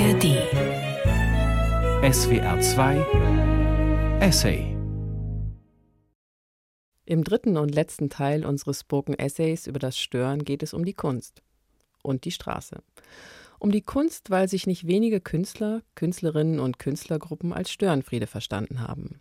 [0.00, 0.24] ARD
[2.10, 4.74] SWR 2 Essay
[7.04, 10.94] Im dritten und letzten Teil unseres Spoken Essays über das Stören geht es um die
[10.94, 11.42] Kunst
[12.02, 12.82] und die Straße.
[13.58, 19.20] Um die Kunst, weil sich nicht wenige Künstler, Künstlerinnen und Künstlergruppen als Störenfriede verstanden haben.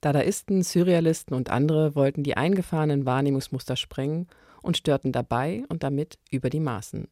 [0.00, 4.26] Dadaisten, Surrealisten und andere wollten die eingefahrenen Wahrnehmungsmuster sprengen
[4.60, 7.06] und störten dabei und damit über die Maßen.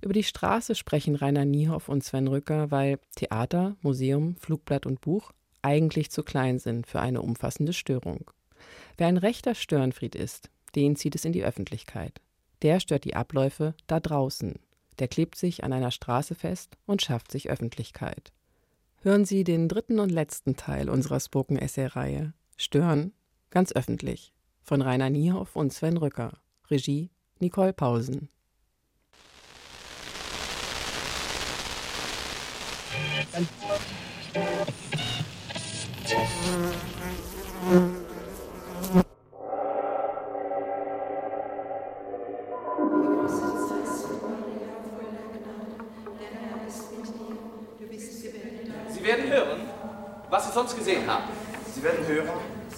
[0.00, 5.32] Über die Straße sprechen Rainer Niehoff und Sven Rücker, weil Theater, Museum, Flugblatt und Buch
[5.60, 8.30] eigentlich zu klein sind für eine umfassende Störung.
[8.96, 12.20] Wer ein rechter Störenfried ist, den zieht es in die Öffentlichkeit.
[12.62, 14.58] Der stört die Abläufe da draußen.
[14.98, 18.32] Der klebt sich an einer Straße fest und schafft sich Öffentlichkeit.
[19.00, 23.12] Hören Sie den dritten und letzten Teil unserer Spoken-Essay-Reihe Stören,
[23.50, 26.40] ganz öffentlich, von Rainer Niehoff und Sven Rücker.
[26.68, 28.28] Regie Nicole Pausen.
[33.38, 33.44] Sie
[49.04, 49.60] werden hören,
[50.28, 51.22] was Sie sonst gesehen haben.
[51.72, 52.28] Sie werden hören,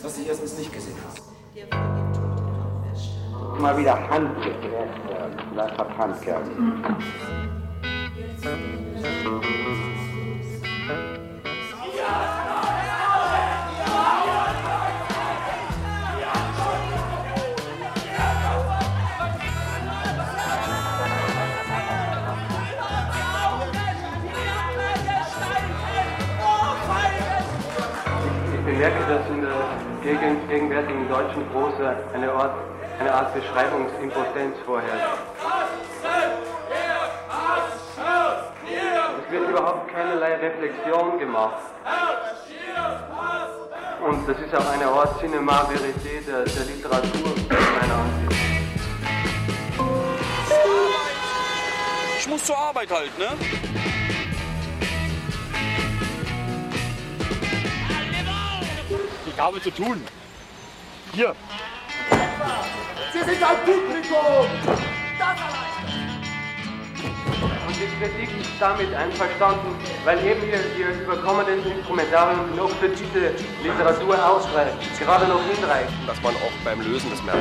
[0.03, 1.16] was Sie erstens nicht gesehen haben.
[3.62, 4.56] Mal wieder Handgriff,
[5.50, 6.42] vielleicht hat Handkerl.
[28.80, 29.52] Ich bemerke, dass in der
[30.02, 32.54] gegen- gegenwärtigen deutschen Prosa eine Art,
[32.98, 35.18] eine Art Beschreibungsimpotenz vorherrscht.
[39.26, 41.60] Es wird überhaupt keinerlei Reflexion gemacht.
[44.02, 48.40] Und das ist auch eine Art Cinema Verité der, der Literatur, meiner Ansicht.
[52.19, 53.28] Ich muss zur Arbeit halt, ne?
[59.40, 60.04] Ich habe zu tun.
[61.14, 61.30] Hier.
[61.30, 61.36] Und
[67.74, 74.22] die Kritik ist damit einverstanden, weil eben ihr, ihr überkommenes Instrumentarium noch für diese Literatur
[74.22, 75.90] ausreicht, gerade noch hinreicht.
[76.06, 77.40] Dass man auch beim Lösen das merkt.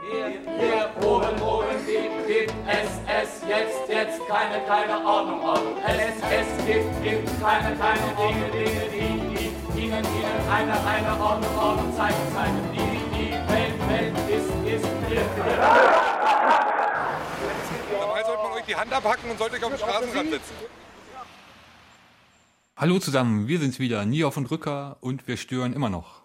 [0.00, 3.79] Hier oben, oben gibt, gibt es, es, jetzt,
[4.10, 5.76] jetzt, keine, keine Ordnung, Ordnung.
[5.86, 11.56] Es, es gibt, gibt keine, keine Dinge, Dinge, die, die Ihnen, Ihnen eine, eine Ordnung,
[11.56, 12.58] Ordnung zeigen, zeigen.
[12.72, 12.78] Die,
[13.16, 15.24] die Welt, Welt ist, ist hier.
[18.00, 20.54] Dabei sollte man euch die Hand abhacken und sollte euch auf den Straßenrand setzen.
[22.76, 26.22] Hallo zusammen, wir sind's wieder, Niehoff und Rücker und wir stören immer noch.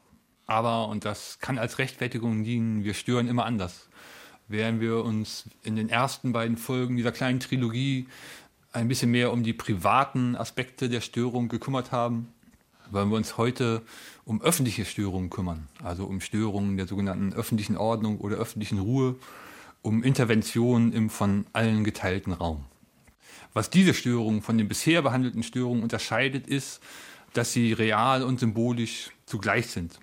[0.47, 3.89] Aber, und das kann als Rechtfertigung dienen, wir stören immer anders.
[4.47, 8.07] Während wir uns in den ersten beiden Folgen dieser kleinen Trilogie
[8.71, 12.27] ein bisschen mehr um die privaten Aspekte der Störung gekümmert haben,
[12.91, 13.81] wollen wir uns heute
[14.23, 15.67] um öffentliche Störungen kümmern.
[15.83, 19.15] Also um Störungen der sogenannten öffentlichen Ordnung oder öffentlichen Ruhe,
[19.81, 22.65] um Interventionen im von allen geteilten Raum.
[23.53, 26.81] Was diese Störungen von den bisher behandelten Störungen unterscheidet, ist,
[27.33, 29.99] dass sie real und symbolisch zugleich sind.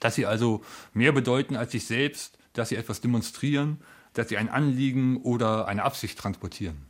[0.00, 0.62] Dass sie also
[0.94, 3.78] mehr bedeuten als sich selbst, dass sie etwas demonstrieren,
[4.14, 6.86] dass sie ein Anliegen oder eine Absicht transportieren.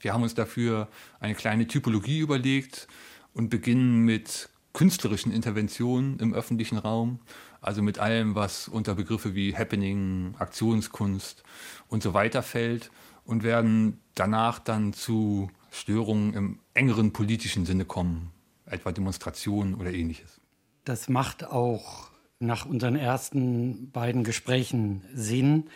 [0.00, 0.88] Wir haben uns dafür
[1.18, 2.86] eine kleine Typologie überlegt
[3.32, 7.20] und beginnen mit künstlerischen Interventionen im öffentlichen Raum,
[7.60, 11.42] also mit allem, was unter Begriffe wie Happening, Aktionskunst
[11.88, 12.90] und so weiter fällt
[13.24, 18.30] und werden danach dann zu Störungen im engeren politischen Sinne kommen,
[18.66, 20.40] etwa Demonstrationen oder ähnliches.
[20.84, 22.13] Das macht auch
[22.46, 25.70] nach unseren ersten beiden Gesprächen Sinn,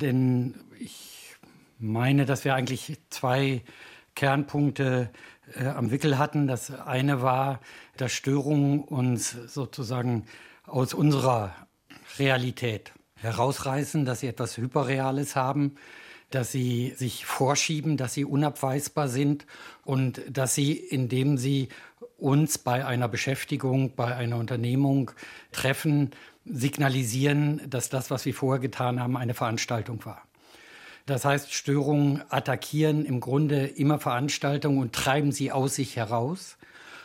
[0.00, 1.34] denn ich
[1.78, 3.62] meine, dass wir eigentlich zwei
[4.14, 5.10] Kernpunkte
[5.58, 6.46] äh, am Wickel hatten.
[6.46, 7.60] Das eine war,
[7.96, 10.26] dass Störungen uns sozusagen
[10.66, 11.54] aus unserer
[12.18, 15.76] Realität herausreißen, dass sie etwas Hyperreales haben,
[16.30, 19.46] dass sie sich vorschieben, dass sie unabweisbar sind
[19.84, 21.68] und dass sie, indem sie
[22.22, 25.10] uns bei einer Beschäftigung, bei einer Unternehmung
[25.50, 26.10] treffen,
[26.44, 30.22] signalisieren, dass das, was wir vorher getan haben, eine Veranstaltung war.
[31.06, 36.56] Das heißt, Störungen attackieren im Grunde immer Veranstaltungen und treiben sie aus sich heraus,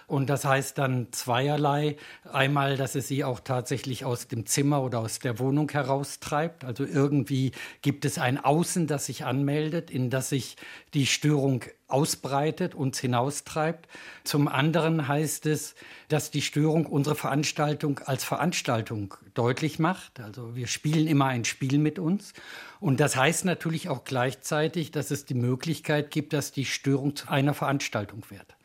[0.07, 1.97] Und das heißt dann zweierlei.
[2.31, 6.63] Einmal, dass es sie auch tatsächlich aus dem Zimmer oder aus der Wohnung heraustreibt.
[6.63, 7.51] Also irgendwie
[7.81, 10.55] gibt es ein Außen, das sich anmeldet, in das sich
[10.93, 13.89] die Störung ausbreitet, uns hinaustreibt.
[14.23, 15.75] Zum anderen heißt es,
[16.07, 20.21] dass die Störung unsere Veranstaltung als Veranstaltung deutlich macht.
[20.21, 22.31] Also wir spielen immer ein Spiel mit uns.
[22.79, 27.27] Und das heißt natürlich auch gleichzeitig, dass es die Möglichkeit gibt, dass die Störung zu
[27.27, 28.56] einer Veranstaltung wird.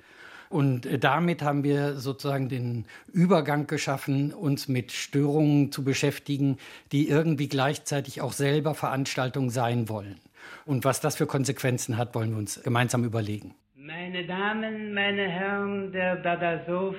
[0.53, 6.59] Und äh, damit haben wir sozusagen den Übergang geschaffen, uns mit Störungen zu beschäftigen,
[6.93, 10.21] die irgendwie gleichzeitig auch selber Veranstaltungen sein wollen.
[10.67, 13.55] Und was das für Konsequenzen hat, wollen wir uns gemeinsam überlegen.
[13.75, 16.95] Meine Damen, meine Herren, der Dadasow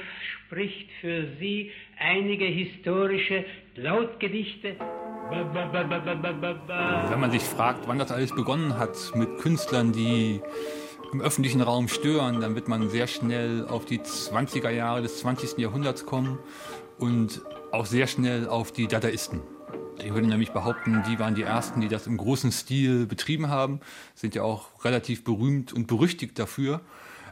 [0.48, 3.46] spricht für Sie einige historische
[3.76, 4.76] Lautgedichte.
[7.10, 10.42] Wenn man sich fragt, wann das alles begonnen hat mit Künstlern, die
[11.14, 15.58] im öffentlichen Raum stören, dann wird man sehr schnell auf die 20er Jahre des 20.
[15.58, 16.40] Jahrhunderts kommen
[16.98, 19.42] und auch sehr schnell auf die Dadaisten.
[20.04, 23.80] Ich würde nämlich behaupten, die waren die ersten, die das im großen Stil betrieben haben,
[24.16, 26.82] sind ja auch relativ berühmt und berüchtigt dafür.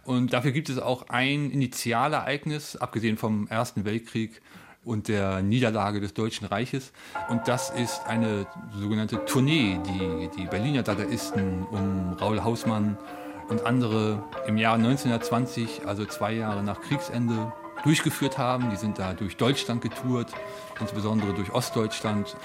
[0.06, 4.42] Und dafür gibt es auch ein Initialereignis, abgesehen vom Ersten Weltkrieg
[4.84, 6.92] und der Niederlage des Deutschen Reiches.
[7.30, 8.48] Und das ist eine
[8.80, 12.98] sogenannte Tournee, die die Berliner Dadaisten um Raul Hausmann
[13.52, 17.52] und andere im Jahr 1920, also zwei Jahre nach Kriegsende,
[17.84, 18.70] durchgeführt haben.
[18.72, 20.28] Die sind da durch Deutschland getourt,
[20.80, 22.38] insbesondere durch Ostdeutschland.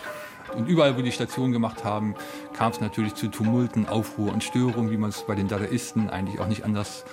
[0.55, 2.17] Und überall, wo die Stationen gemacht haben,
[2.55, 6.41] kam es natürlich zu Tumulten, Aufruhr und Störungen, wie man es bei den Dadaisten eigentlich
[6.41, 7.05] auch nicht anders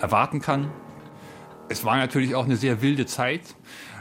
[0.00, 0.70] erwarten kann.
[1.68, 3.42] Es war natürlich auch eine sehr wilde Zeit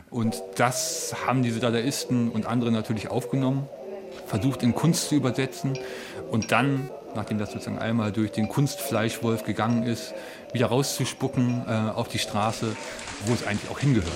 [0.10, 3.68] und das haben diese Dadaisten und andere natürlich aufgenommen,
[4.28, 5.78] versucht in Kunst zu übersetzen
[6.30, 10.14] und dann nachdem das sozusagen einmal durch den Kunstfleischwolf gegangen ist,
[10.54, 12.76] wieder rauszuspucken äh, auf die Straße,
[13.26, 14.12] wo es eigentlich auch hingehört.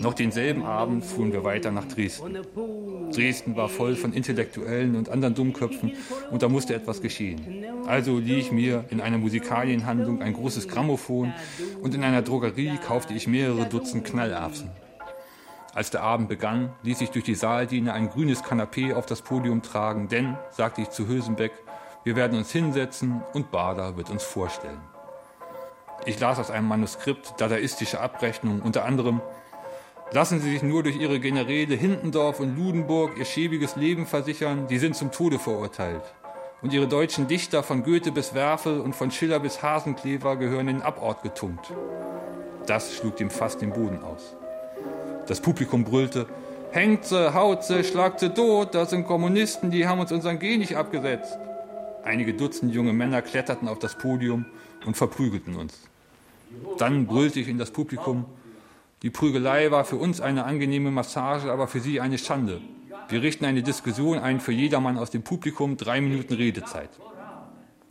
[0.00, 2.38] Noch denselben Abend fuhren wir weiter nach Dresden.
[3.12, 5.92] Dresden war voll von Intellektuellen und anderen Dummköpfen
[6.30, 7.64] und da musste etwas geschehen.
[7.86, 11.32] Also lieh ich mir in einer Musikalienhandlung ein großes Grammophon
[11.82, 14.70] und in einer Drogerie kaufte ich mehrere Dutzend Knallerbsen.
[15.74, 19.62] Als der Abend begann, ließ ich durch die Saaldiener ein grünes Kanapee auf das Podium
[19.62, 21.52] tragen, denn, sagte ich zu Hülsenbeck,
[22.04, 24.80] wir werden uns hinsetzen und Bader wird uns vorstellen.
[26.04, 29.22] Ich las aus einem Manuskript dadaistische Abrechnungen, unter anderem
[30.14, 34.78] Lassen Sie sich nur durch Ihre Generäle Hindendorf und Ludenburg Ihr schäbiges Leben versichern, die
[34.78, 36.02] sind zum Tode verurteilt.
[36.60, 40.76] Und Ihre deutschen Dichter von Goethe bis Werfel und von Schiller bis Hasenklever gehören in
[40.76, 41.72] den Abort getunkt.
[42.66, 44.36] Das schlug dem fast den Boden aus.
[45.26, 46.26] Das Publikum brüllte,
[46.72, 50.56] hängt sie, haut sie, schlagt sie tot, das sind Kommunisten, die haben uns unseren G
[50.56, 51.38] nicht abgesetzt.
[52.04, 54.46] Einige Dutzend junge Männer kletterten auf das Podium
[54.84, 55.78] und verprügelten uns.
[56.78, 58.26] Dann brüllte ich in das Publikum,
[59.02, 62.60] die Prügelei war für uns eine angenehme Massage, aber für sie eine Schande.
[63.08, 66.90] Wir richten eine Diskussion ein für jedermann aus dem Publikum, drei Minuten Redezeit.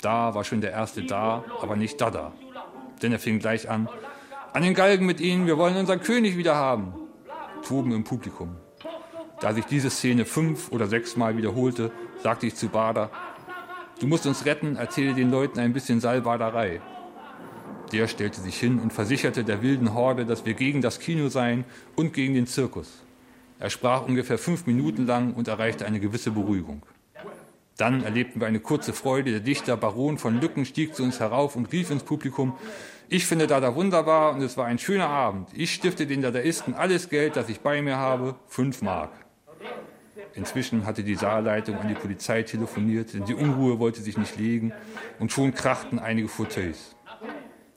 [0.01, 2.31] Da war schon der Erste da, aber nicht Dada.
[3.01, 3.89] Denn er fing gleich an,
[4.54, 6.94] an den Galgen mit Ihnen, wir wollen unseren König wieder haben.
[7.61, 8.55] Toben im Publikum.
[9.39, 11.91] Da sich diese Szene fünf oder sechs Mal wiederholte,
[12.21, 13.09] sagte ich zu Bader,
[13.99, 16.81] du musst uns retten, erzähle den Leuten ein bisschen Salbaderei.
[17.91, 21.65] Der stellte sich hin und versicherte der wilden Horde, dass wir gegen das Kino seien
[21.95, 23.03] und gegen den Zirkus.
[23.59, 26.83] Er sprach ungefähr fünf Minuten lang und erreichte eine gewisse Beruhigung.
[27.77, 29.31] Dann erlebten wir eine kurze Freude.
[29.31, 32.53] Der Dichter Baron von Lücken stieg zu uns herauf und rief ins Publikum,
[33.11, 35.49] ich finde Dada wunderbar und es war ein schöner Abend.
[35.53, 39.11] Ich stifte den Dadaisten alles Geld, das ich bei mir habe, fünf Mark.
[40.33, 44.71] Inzwischen hatte die Saalleitung an die Polizei telefoniert, denn die Unruhe wollte sich nicht legen
[45.19, 46.95] und schon krachten einige Fauteuils.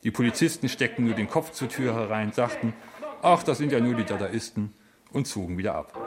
[0.05, 2.73] Die Polizisten steckten nur den Kopf zur Tür herein, sagten,
[3.21, 4.73] ach, das sind ja nur die Dadaisten
[5.13, 5.99] und zogen wieder ab.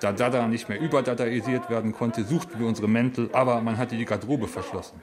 [0.00, 4.04] Da Dada nicht mehr überdadaisiert werden konnte, suchten wir unsere Mäntel, aber man hatte die
[4.04, 5.00] Garderobe verschlossen.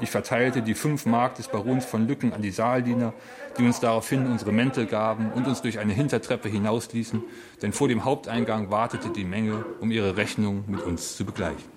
[0.00, 3.12] Ich verteilte die fünf Mark des Barons von Lücken an die Saaldiener,
[3.58, 7.22] die uns daraufhin unsere Mäntel gaben und uns durch eine Hintertreppe hinausließen,
[7.60, 11.70] denn vor dem Haupteingang wartete die Menge, um ihre Rechnung mit uns zu begleichen.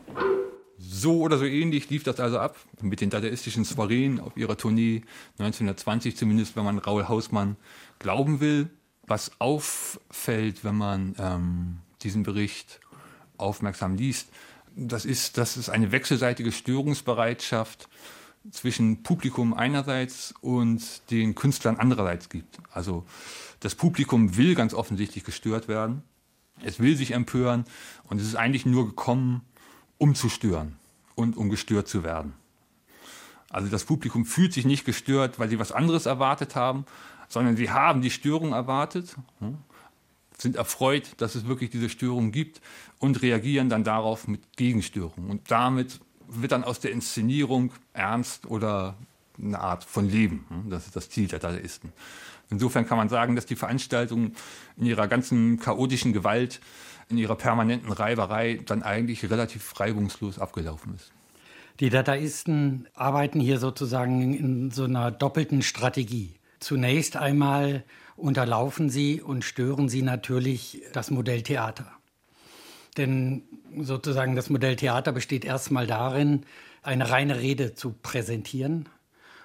[0.77, 5.03] So oder so ähnlich lief das also ab, mit den dadaistischen Soireen auf ihrer Tournee
[5.39, 7.57] 1920 zumindest, wenn man Raul Hausmann
[8.00, 8.69] glauben will.
[9.07, 12.79] Was auffällt, wenn man ähm, diesen Bericht
[13.38, 14.29] aufmerksam liest,
[14.75, 17.88] das ist, dass es eine wechselseitige Störungsbereitschaft
[18.51, 22.60] zwischen Publikum einerseits und den Künstlern andererseits gibt.
[22.72, 23.05] Also
[23.62, 26.03] das Publikum will ganz offensichtlich gestört werden.
[26.63, 27.65] Es will sich empören
[28.03, 29.41] und es ist eigentlich nur gekommen,
[29.98, 30.75] um zu stören
[31.15, 32.34] und um gestört zu werden.
[33.50, 36.86] Also das Publikum fühlt sich nicht gestört, weil sie was anderes erwartet haben,
[37.29, 39.58] sondern sie haben die Störung erwartet, hm,
[40.38, 42.62] sind erfreut, dass es wirklich diese Störung gibt
[43.00, 45.30] und reagieren dann darauf mit Gegenstörungen.
[45.30, 48.96] Und damit wird dann aus der Inszenierung ernst oder
[49.42, 50.46] eine Art von Leben.
[50.50, 51.92] Hm, das ist das Ziel der Dadaisten.
[52.50, 54.34] Insofern kann man sagen, dass die Veranstaltung
[54.77, 56.62] in ihrer ganzen chaotischen Gewalt,
[57.10, 61.12] in ihrer permanenten Reiberei dann eigentlich relativ reibungslos abgelaufen ist.
[61.80, 66.36] Die Dadaisten arbeiten hier sozusagen in so einer doppelten Strategie.
[66.60, 67.84] Zunächst einmal
[68.15, 71.91] unterlaufen sie und stören sie natürlich das Modell Theater.
[72.98, 73.43] Denn
[73.77, 76.43] sozusagen das Modell Theater besteht erstmal darin,
[76.81, 78.88] eine reine Rede zu präsentieren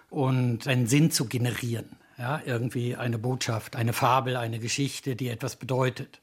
[0.08, 1.96] und einen Sinn zu generieren.
[2.18, 6.20] Ja, irgendwie eine Botschaft, eine Fabel, eine Geschichte, die etwas bedeutet.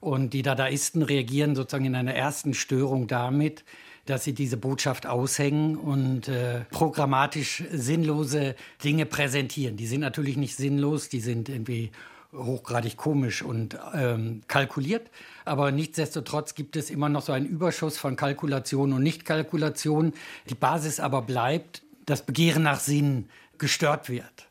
[0.00, 3.62] Und die Dadaisten reagieren sozusagen in einer ersten Störung damit,
[4.06, 9.76] dass sie diese Botschaft aushängen und äh, programmatisch sinnlose Dinge präsentieren.
[9.76, 11.90] Die sind natürlich nicht sinnlos, die sind irgendwie
[12.32, 15.10] hochgradig komisch und ähm, kalkuliert.
[15.44, 20.12] Aber nichtsdestotrotz gibt es immer noch so einen Überschuss von Kalkulation und Nichtkalkulation.
[20.50, 24.48] Die Basis aber bleibt, das Begehren nach Sinn gestört wird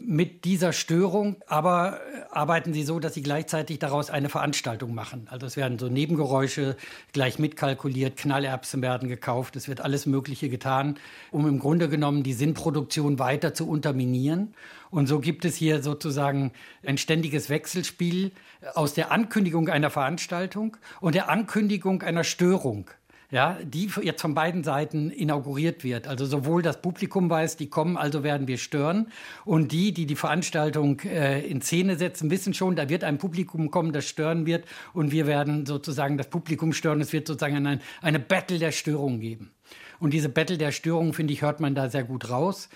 [0.00, 5.26] mit dieser Störung, aber äh, arbeiten sie so, dass sie gleichzeitig daraus eine Veranstaltung machen.
[5.30, 6.76] Also es werden so Nebengeräusche
[7.12, 10.98] gleich mitkalkuliert, Knallerbsen werden gekauft, es wird alles Mögliche getan,
[11.30, 14.54] um im Grunde genommen die Sinnproduktion weiter zu unterminieren.
[14.90, 16.52] Und so gibt es hier sozusagen
[16.84, 18.32] ein ständiges Wechselspiel
[18.74, 22.90] aus der Ankündigung einer Veranstaltung und der Ankündigung einer Störung
[23.30, 26.06] ja, die jetzt von beiden Seiten inauguriert wird.
[26.06, 29.08] Also sowohl das Publikum weiß, die kommen, also werden wir stören.
[29.44, 33.70] Und die, die die Veranstaltung äh, in Szene setzen, wissen schon, da wird ein Publikum
[33.70, 34.64] kommen, das stören wird.
[34.92, 37.00] Und wir werden sozusagen das Publikum stören.
[37.00, 39.50] Es wird sozusagen eine, eine Battle der Störungen geben.
[39.98, 42.68] Und diese Battle der Störungen, finde ich, hört man da sehr gut raus.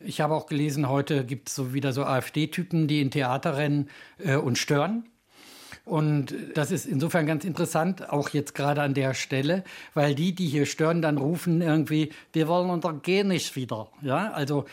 [0.00, 3.90] Ich habe auch gelesen, heute gibt es so wieder so AfD-Typen, die in Theater rennen
[4.18, 5.04] äh, und stören.
[5.88, 9.64] Und das ist insofern ganz interessant, auch jetzt gerade an der Stelle,
[9.94, 13.88] weil die, die hier stören, dann rufen irgendwie, wir wollen unser G nicht wieder.
[14.02, 14.66] Ja, also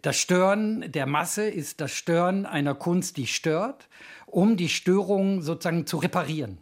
[0.00, 3.88] das Stören der Masse ist das Stören einer Kunst, die stört,
[4.24, 6.56] um die Störung sozusagen zu reparieren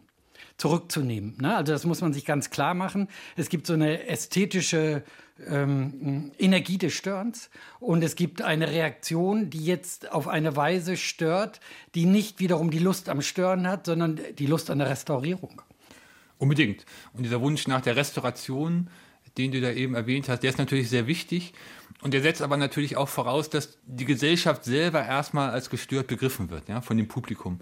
[0.57, 1.35] zurückzunehmen.
[1.39, 1.55] Ne?
[1.55, 3.07] Also das muss man sich ganz klar machen.
[3.35, 5.03] Es gibt so eine ästhetische
[5.47, 11.59] ähm, Energie des Störens und es gibt eine Reaktion, die jetzt auf eine Weise stört,
[11.95, 15.61] die nicht wiederum die Lust am Stören hat, sondern die Lust an der Restaurierung.
[16.37, 16.85] Unbedingt.
[17.13, 18.89] Und dieser Wunsch nach der Restauration,
[19.37, 21.53] den du da eben erwähnt hast, der ist natürlich sehr wichtig.
[22.01, 26.49] Und der setzt aber natürlich auch voraus, dass die Gesellschaft selber erstmal als gestört begriffen
[26.49, 27.59] wird, ja, von dem Publikum.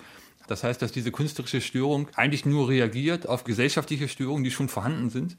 [0.52, 5.10] Das heißt, dass diese künstlerische Störung eigentlich nur reagiert auf gesellschaftliche Störungen, die schon vorhanden
[5.10, 5.38] sind.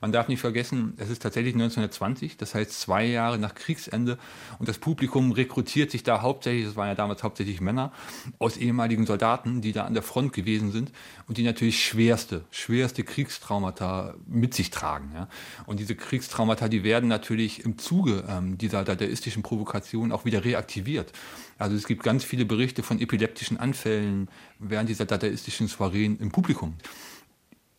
[0.00, 4.18] Man darf nicht vergessen, es ist tatsächlich 1920, das heißt zwei Jahre nach Kriegsende
[4.58, 7.92] und das Publikum rekrutiert sich da hauptsächlich, das waren ja damals hauptsächlich Männer,
[8.38, 10.92] aus ehemaligen Soldaten, die da an der Front gewesen sind
[11.26, 15.10] und die natürlich schwerste, schwerste Kriegstraumata mit sich tragen.
[15.14, 15.28] Ja.
[15.64, 21.12] Und diese Kriegstraumata, die werden natürlich im Zuge ähm, dieser dadaistischen Provokation auch wieder reaktiviert.
[21.56, 26.74] Also es gibt ganz viele Berichte von epileptischen Anfällen während dieser dadaistischen Soireen im Publikum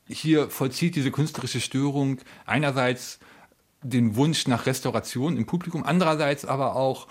[0.08, 3.20] hier vollzieht diese künstlerische Störung einerseits
[3.82, 7.08] den Wunsch nach Restauration im Publikum, andererseits aber auch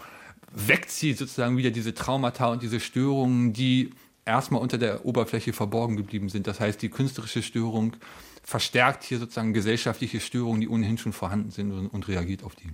[0.52, 3.90] weckt sie sozusagen wieder diese Traumata und diese Störungen, die
[4.24, 6.46] erstmal unter der Oberfläche verborgen geblieben sind.
[6.46, 7.96] Das heißt, die künstlerische Störung
[8.42, 12.70] verstärkt hier sozusagen gesellschaftliche Störungen, die ohnehin schon vorhanden sind und, und reagiert auf die.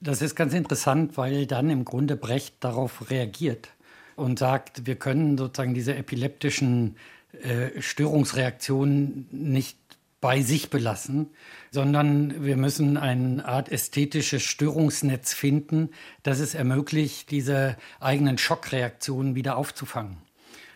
[0.00, 3.68] Das ist ganz interessant, weil dann im Grunde Brecht darauf reagiert
[4.16, 6.96] und sagt, wir können sozusagen diese epileptischen
[7.32, 9.78] äh, Störungsreaktionen nicht
[10.20, 11.30] bei sich belassen,
[11.72, 15.90] sondern wir müssen eine Art ästhetisches Störungsnetz finden,
[16.22, 20.18] das es ermöglicht, diese eigenen Schockreaktionen wieder aufzufangen.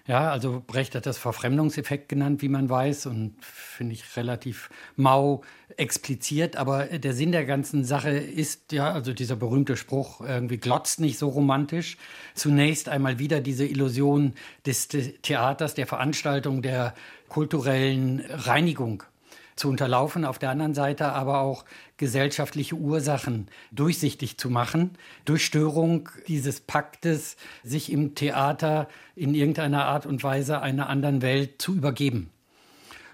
[0.06, 5.42] Ja, also Brecht hat das Verfremdungseffekt genannt, wie man weiß, und finde ich relativ mau
[5.76, 6.56] expliziert.
[6.56, 11.18] Aber der Sinn der ganzen Sache ist ja, also dieser berühmte Spruch, irgendwie glotzt nicht
[11.18, 11.96] so romantisch.
[12.34, 14.34] Zunächst einmal wieder diese Illusion
[14.64, 16.94] des Theaters, der Veranstaltung, der
[17.28, 19.02] kulturellen Reinigung
[19.56, 21.64] zu unterlaufen, auf der anderen Seite aber auch
[21.96, 30.06] gesellschaftliche Ursachen durchsichtig zu machen, durch Störung dieses Paktes, sich im Theater in irgendeiner Art
[30.06, 32.30] und Weise einer anderen Welt zu übergeben.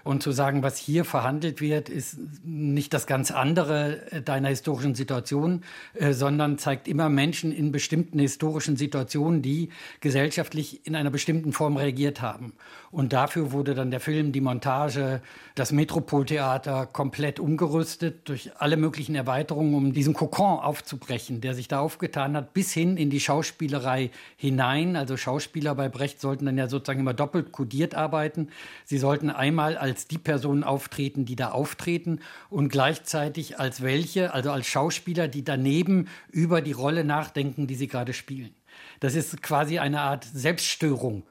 [0.03, 4.95] Und zu sagen, was hier verhandelt wird, ist nicht das ganz andere äh, deiner historischen
[4.95, 9.69] Situation, äh, sondern zeigt immer Menschen in bestimmten historischen Situationen, die
[10.01, 12.53] gesellschaftlich in einer bestimmten Form reagiert haben.
[12.91, 15.21] Und dafür wurde dann der Film, die Montage,
[15.55, 21.79] das Metropoltheater komplett umgerüstet durch alle möglichen Erweiterungen, um diesen Kokon aufzubrechen, der sich da
[21.79, 24.95] aufgetan hat, bis hin in die Schauspielerei hinein.
[24.95, 28.49] Also Schauspieler bei Brecht sollten dann ja sozusagen immer doppelt kodiert arbeiten.
[28.85, 32.19] Sie sollten einmal als als die Personen auftreten, die da auftreten
[32.49, 37.87] und gleichzeitig als welche, also als Schauspieler, die daneben über die Rolle nachdenken, die sie
[37.87, 38.55] gerade spielen.
[39.01, 41.21] Das ist quasi eine Art Selbststörung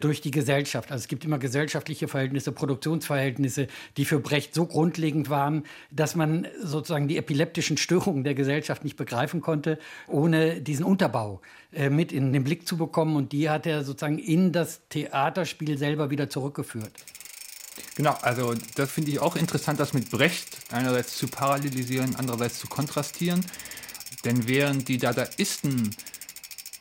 [0.00, 0.92] durch die Gesellschaft.
[0.92, 6.46] Also es gibt immer gesellschaftliche Verhältnisse, Produktionsverhältnisse, die für Brecht so grundlegend waren, dass man
[6.62, 11.40] sozusagen die epileptischen Störungen der Gesellschaft nicht begreifen konnte, ohne diesen Unterbau
[11.72, 13.16] äh, mit in den Blick zu bekommen.
[13.16, 16.92] Und die hat er sozusagen in das Theaterspiel selber wieder zurückgeführt.
[17.94, 22.66] Genau, also das finde ich auch interessant, das mit Brecht einerseits zu parallelisieren, andererseits zu
[22.66, 23.44] kontrastieren.
[24.24, 25.94] Denn während die Dadaisten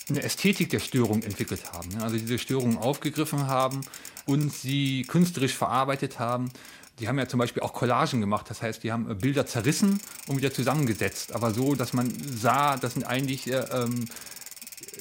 [0.10, 3.82] eine Ästhetik der Störung entwickelt haben, ne, also diese Störung aufgegriffen haben
[4.26, 6.52] und sie künstlerisch verarbeitet haben,
[7.00, 10.38] die haben ja zum Beispiel auch Collagen gemacht, das heißt, die haben Bilder zerrissen und
[10.38, 14.06] wieder zusammengesetzt, aber so, dass man sah, das sind eigentlich äh, ähm,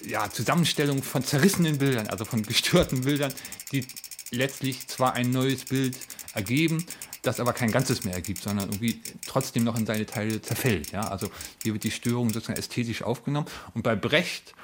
[0.07, 3.33] ja, Zusammenstellungen von zerrissenen Bildern, also von gestörten Bildern,
[3.73, 3.87] die
[4.31, 5.97] letztlich zwar ein neues Bild
[6.35, 6.85] ergeben,
[7.23, 10.93] das aber kein Ganzes mehr ergibt, sondern irgendwie trotzdem noch in seine Teile zerfällt.
[10.93, 11.03] Ja?
[11.03, 11.31] Also
[11.63, 13.47] hier wird die Störung sozusagen ästhetisch aufgenommen.
[13.75, 14.55] Und bei Brecht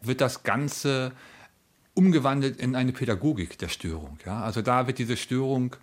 [0.00, 1.12] wird das Ganze
[1.94, 4.18] umgewandelt in eine Pädagogik der Störung.
[4.26, 4.42] Ja?
[4.42, 5.76] Also da wird diese Störung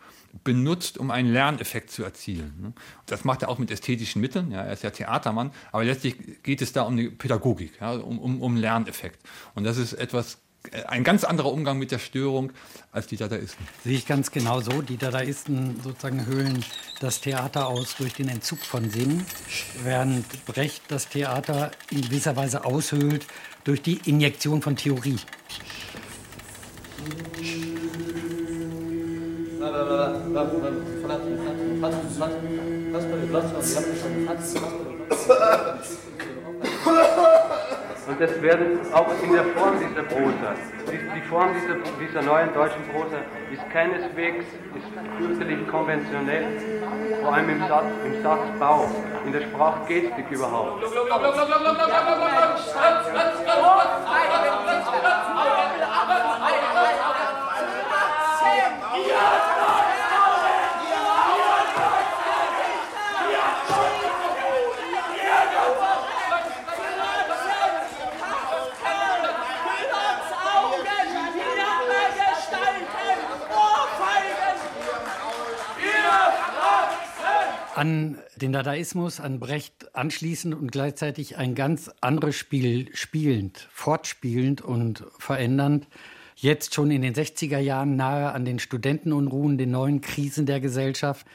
[0.44, 2.54] benutzt, um einen Lerneffekt zu erzielen.
[2.62, 2.74] Ne?
[3.06, 4.52] Das macht er auch mit ästhetischen Mitteln.
[4.52, 4.62] Ja?
[4.62, 7.94] Er ist ja Theatermann, aber letztlich geht es da um die Pädagogik, ja?
[7.94, 9.20] um, um, um Lerneffekt.
[9.56, 10.38] Und das ist etwas
[10.88, 12.52] ein ganz anderer Umgang mit der Störung
[12.92, 13.68] als die Dadaisten.
[13.84, 14.82] Sehe ich ganz genau so.
[14.82, 16.64] Die Dadaisten sozusagen höhlen
[17.00, 19.26] das Theater aus durch den Entzug von Sinn,
[19.84, 23.26] während Brecht das Theater in gewisser Weise aushöhlt
[23.64, 25.20] durch die Injektion von Theorie.
[38.12, 40.54] Und das werden auch in der Form dieser Prosa.
[40.92, 44.44] Die, Form dieser, dieser neuen deutschen Prosa ist keineswegs
[44.76, 46.46] ist fürchterlich konventionell,
[47.22, 48.92] vor allem im, Satz, im Satzbau,
[49.26, 50.84] in der Sprachgestik überhaupt.
[77.76, 85.06] An den Dadaismus, an Brecht anschließend und gleichzeitig ein ganz anderes Spiel spielend, fortspielend und
[85.18, 85.88] verändernd.
[86.36, 91.26] Jetzt schon in den 60er Jahren nahe an den Studentenunruhen, den neuen Krisen der Gesellschaft,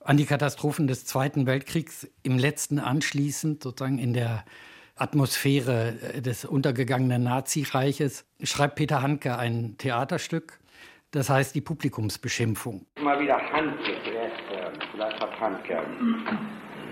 [0.00, 4.44] an die Katastrophen des Zweiten Weltkriegs, im letzten anschließend sozusagen in der
[4.96, 10.60] Atmosphäre des untergegangenen Nazireiches, schreibt Peter Handke ein Theaterstück,
[11.12, 12.86] das heißt die Publikumsbeschimpfung.
[13.00, 14.11] Mal wieder Handke,
[14.92, 15.80] vielleicht hat Handke.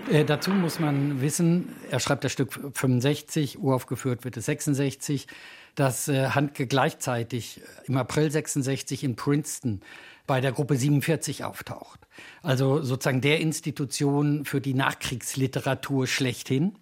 [0.09, 5.27] Äh, dazu muss man wissen, er schreibt das Stück 65, uraufgeführt wird es 66,
[5.75, 9.81] dass äh, Handke gleichzeitig im April 66 in Princeton
[10.27, 11.99] bei der Gruppe 47 auftaucht.
[12.41, 16.77] Also sozusagen der Institution für die Nachkriegsliteratur schlechthin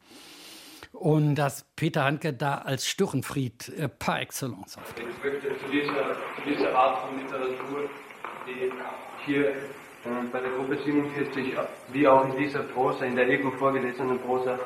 [0.93, 5.05] und dass Peter Handke da als Störenfried äh, par excellence auftritt.
[5.09, 7.89] Ich möchte zu dieser, zu dieser Art von Literatur,
[8.47, 8.71] die
[9.25, 9.53] hier
[10.31, 11.53] bei der Gruppe 47,
[11.91, 14.57] wie auch in dieser Prosa, in der eben vorgelesenen Prosa,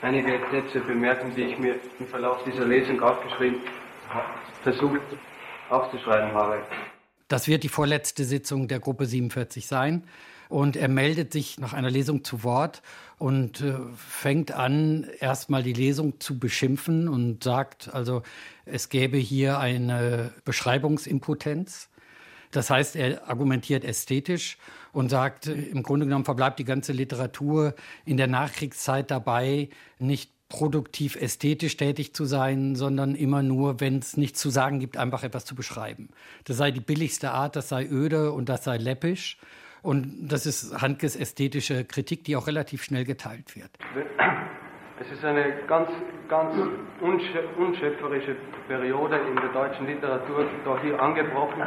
[0.00, 3.60] einige Sätze bemerken, die ich mir im Verlauf dieser Lesung aufgeschrieben,
[4.62, 5.00] versucht
[5.70, 6.60] aufzuschreiben habe.
[7.28, 10.04] Das wird die vorletzte Sitzung der Gruppe 47 sein.
[10.48, 12.82] Und er meldet sich nach einer Lesung zu Wort
[13.16, 18.22] und äh, fängt an, erstmal die Lesung zu beschimpfen und sagt, also
[18.66, 21.88] es gäbe hier eine Beschreibungsimpotenz.
[22.52, 24.58] Das heißt, er argumentiert ästhetisch
[24.92, 31.16] und sagt, im Grunde genommen verbleibt die ganze Literatur in der Nachkriegszeit dabei, nicht produktiv
[31.16, 35.46] ästhetisch tätig zu sein, sondern immer nur, wenn es nichts zu sagen gibt, einfach etwas
[35.46, 36.10] zu beschreiben.
[36.44, 39.38] Das sei die billigste Art, das sei öde und das sei läppisch.
[39.80, 43.70] Und das ist Handkes ästhetische Kritik, die auch relativ schnell geteilt wird.
[45.00, 45.88] Es ist eine ganz,
[46.28, 46.54] ganz
[47.00, 48.36] unschöpferische
[48.68, 51.62] Periode in der deutschen Literatur da hier angebrochen.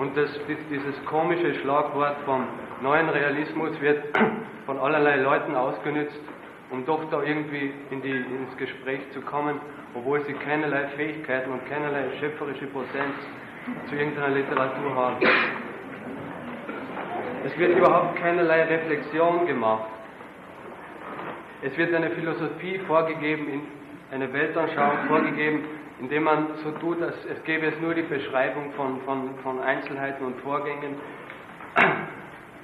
[0.00, 0.30] Und das,
[0.70, 2.46] dieses komische Schlagwort vom
[2.80, 4.02] neuen Realismus wird
[4.64, 6.22] von allerlei Leuten ausgenützt,
[6.70, 9.60] um doch da irgendwie in die, ins Gespräch zu kommen,
[9.94, 13.12] obwohl sie keinerlei Fähigkeiten und keinerlei schöpferische Potenz
[13.90, 15.16] zu irgendeiner Literatur haben.
[17.44, 19.84] Es wird überhaupt keinerlei Reflexion gemacht.
[21.60, 23.66] Es wird eine Philosophie vorgegeben,
[24.10, 25.64] eine Weltanschauung vorgegeben,
[26.00, 30.24] indem man so tut, als es gäbe es nur die Beschreibung von, von, von Einzelheiten
[30.24, 30.96] und Vorgängen.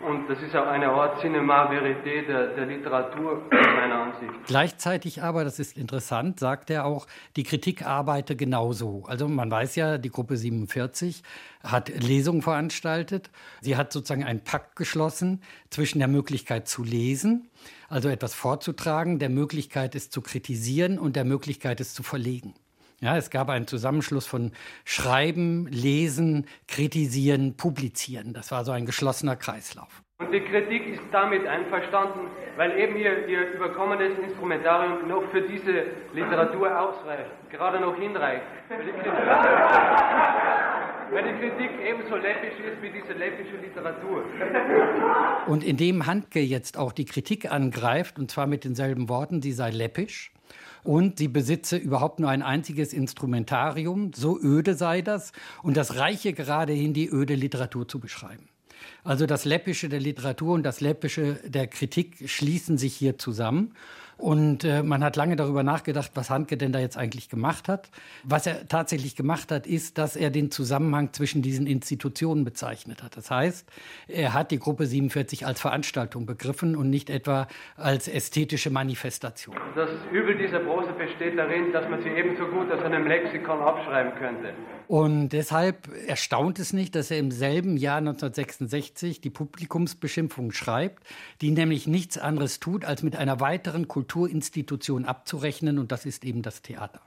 [0.06, 4.32] Und das ist auch eine Art Cinema Verité der, der Literatur, meiner Ansicht.
[4.46, 9.04] Gleichzeitig aber, das ist interessant, sagt er auch, die Kritik arbeite genauso.
[9.06, 11.22] Also man weiß ja, die Gruppe 47
[11.62, 13.30] hat Lesungen veranstaltet.
[13.62, 17.50] Sie hat sozusagen einen Pakt geschlossen zwischen der Möglichkeit zu lesen,
[17.88, 22.54] also etwas vorzutragen, der Möglichkeit es zu kritisieren und der Möglichkeit es zu verlegen.
[23.00, 24.52] Ja, es gab einen Zusammenschluss von
[24.86, 28.32] Schreiben, Lesen, Kritisieren, Publizieren.
[28.32, 30.02] Das war so ein geschlossener Kreislauf.
[30.18, 32.20] Und die Kritik ist damit einverstanden,
[32.56, 38.40] weil eben ihr, ihr überkommenes Instrumentarium noch für diese Literatur ausreicht, gerade noch hinreicht.
[38.70, 39.12] Weil die Kritik,
[41.12, 44.24] weil die Kritik ebenso läppisch ist wie diese läppische Literatur.
[45.46, 49.68] Und indem Handke jetzt auch die Kritik angreift, und zwar mit denselben Worten, sie sei
[49.68, 50.32] läppisch,
[50.86, 56.32] und sie besitze überhaupt nur ein einziges Instrumentarium, so öde sei das, und das reiche
[56.32, 58.48] geradehin die öde Literatur zu beschreiben.
[59.04, 63.72] Also das Läppische der Literatur und das Läppische der Kritik schließen sich hier zusammen.
[64.18, 67.90] Und äh, man hat lange darüber nachgedacht, was Handke denn da jetzt eigentlich gemacht hat.
[68.24, 73.16] Was er tatsächlich gemacht hat, ist, dass er den Zusammenhang zwischen diesen Institutionen bezeichnet hat.
[73.16, 73.68] Das heißt,
[74.08, 79.54] er hat die Gruppe 47 als Veranstaltung begriffen und nicht etwa als ästhetische Manifestation.
[79.74, 84.14] Das Übel dieser Prose besteht darin, dass man sie ebenso gut aus einem Lexikon abschreiben
[84.18, 84.54] könnte.
[84.88, 91.04] Und deshalb erstaunt es nicht, dass er im selben Jahr 1966 die Publikumsbeschimpfung schreibt,
[91.40, 96.42] die nämlich nichts anderes tut, als mit einer weiteren Kulturinstitution abzurechnen, und das ist eben
[96.42, 97.00] das Theater.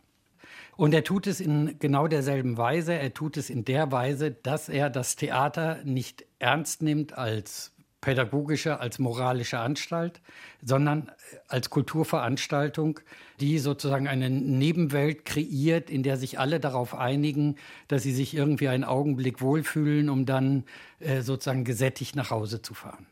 [0.76, 2.94] Und er tut es in genau derselben Weise.
[2.94, 8.80] Er tut es in der Weise, dass er das Theater nicht ernst nimmt als pädagogische,
[8.80, 10.22] als moralische Anstalt,
[10.62, 11.12] sondern
[11.48, 13.00] als Kulturveranstaltung,
[13.42, 17.56] die sozusagen eine Nebenwelt kreiert, in der sich alle darauf einigen,
[17.90, 20.64] dass sie sich irgendwie einen Augenblick wohlfühlen, um dann
[21.00, 23.06] äh, sozusagen gesättigt nach Hause zu fahren.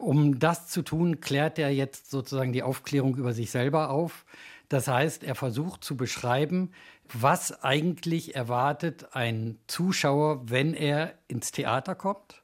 [0.00, 4.24] Um das zu tun, klärt er jetzt sozusagen die Aufklärung über sich selber auf.
[4.70, 6.72] Das heißt, er versucht zu beschreiben,
[7.12, 12.40] was eigentlich erwartet ein Zuschauer, wenn er ins Theater kommt.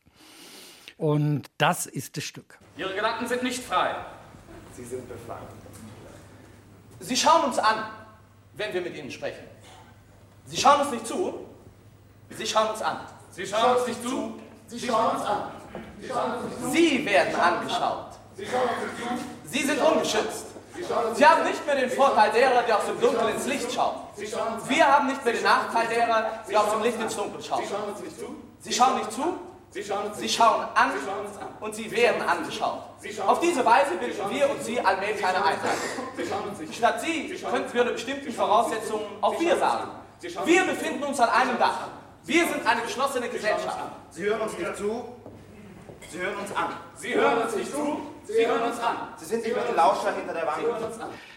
[0.99, 2.59] Und das ist das Stück.
[2.77, 3.95] Ihre Gedanken sind nicht frei.
[4.75, 5.47] Sie sind befangen.
[7.01, 7.85] Sie schauen uns an,
[8.53, 9.45] wenn wir mit Ihnen sprechen.
[10.45, 11.47] Sie schauen uns nicht zu,
[12.29, 12.99] Sie schauen uns an.
[13.31, 14.35] Sie schauen uns nicht zu,
[14.67, 15.53] Sie schauen uns an.
[16.73, 18.07] Sie werden angeschaut.
[19.45, 20.47] Sie sind ungeschützt.
[21.15, 23.97] Sie haben nicht mehr den Vorteil derer, die aus dem Dunkel ins Licht schauen.
[24.69, 27.63] Wir haben nicht mehr den Nachteil derer, die aus dem Licht ins Dunkel schauen.
[28.61, 29.39] Sie schauen nicht zu,
[30.19, 30.93] Sie schauen an
[31.61, 32.81] und sie werden angeschaut.
[33.27, 35.77] Auf diese Weise bilden wir und Sie allmählich eine Einheit.
[36.73, 39.89] Statt Sie könnten wir unter bestimmten Voraussetzungen auch wir sagen.
[40.45, 41.89] Wir befinden uns an einem Dach.
[42.25, 43.79] Wir sind eine geschlossene Gesellschaft.
[44.11, 45.16] Sie hören uns nicht zu,
[46.17, 46.69] Sie hören uns an.
[46.95, 48.97] Sie hören uns nicht zu, Sie hören uns an.
[49.19, 50.65] Sie sind nicht die Lauscher hinter der Wand.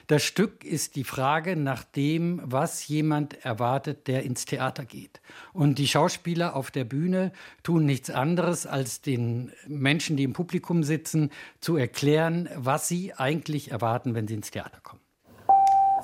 [0.07, 5.19] Das Stück ist die Frage nach dem, was jemand erwartet, der ins Theater geht.
[5.51, 10.83] Und die Schauspieler auf der Bühne tun nichts anderes, als den Menschen, die im Publikum
[10.83, 15.01] sitzen, zu erklären, was sie eigentlich erwarten, wenn sie ins Theater kommen.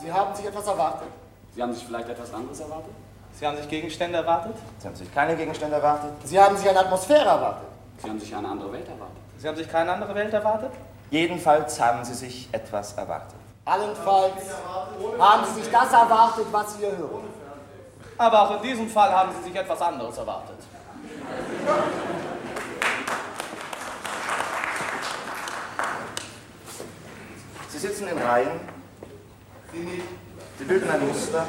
[0.02, 1.08] Sie haben sich etwas erwartet.
[1.56, 2.92] Sie haben sich vielleicht etwas anderes erwartet?
[3.40, 4.56] Sie haben sich Gegenstände erwartet?
[4.80, 6.12] Sie haben sich keine Gegenstände erwartet.
[6.26, 7.75] Sie haben sich eine Atmosphäre erwartet.
[7.98, 9.18] Sie haben sich eine andere Welt erwartet.
[9.38, 10.72] Sie haben sich keine andere Welt erwartet?
[11.12, 13.36] Jedenfalls haben Sie sich etwas erwartet.
[13.66, 14.34] Allenfalls
[15.20, 17.24] haben Sie sich das erwartet, was Sie hier hören.
[18.18, 20.58] Aber auch in diesem Fall haben Sie sich etwas anderes erwartet.
[27.70, 28.60] Sie sitzen in Reihen.
[30.58, 31.46] Sie bilden ein Muster.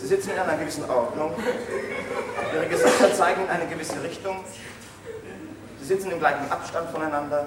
[0.00, 1.32] Sie sitzen in einer gewissen Ordnung.
[2.54, 4.36] Ihre Gesichter zeigen in eine gewisse Richtung.
[5.78, 7.46] Sie sitzen im gleichen Abstand voneinander.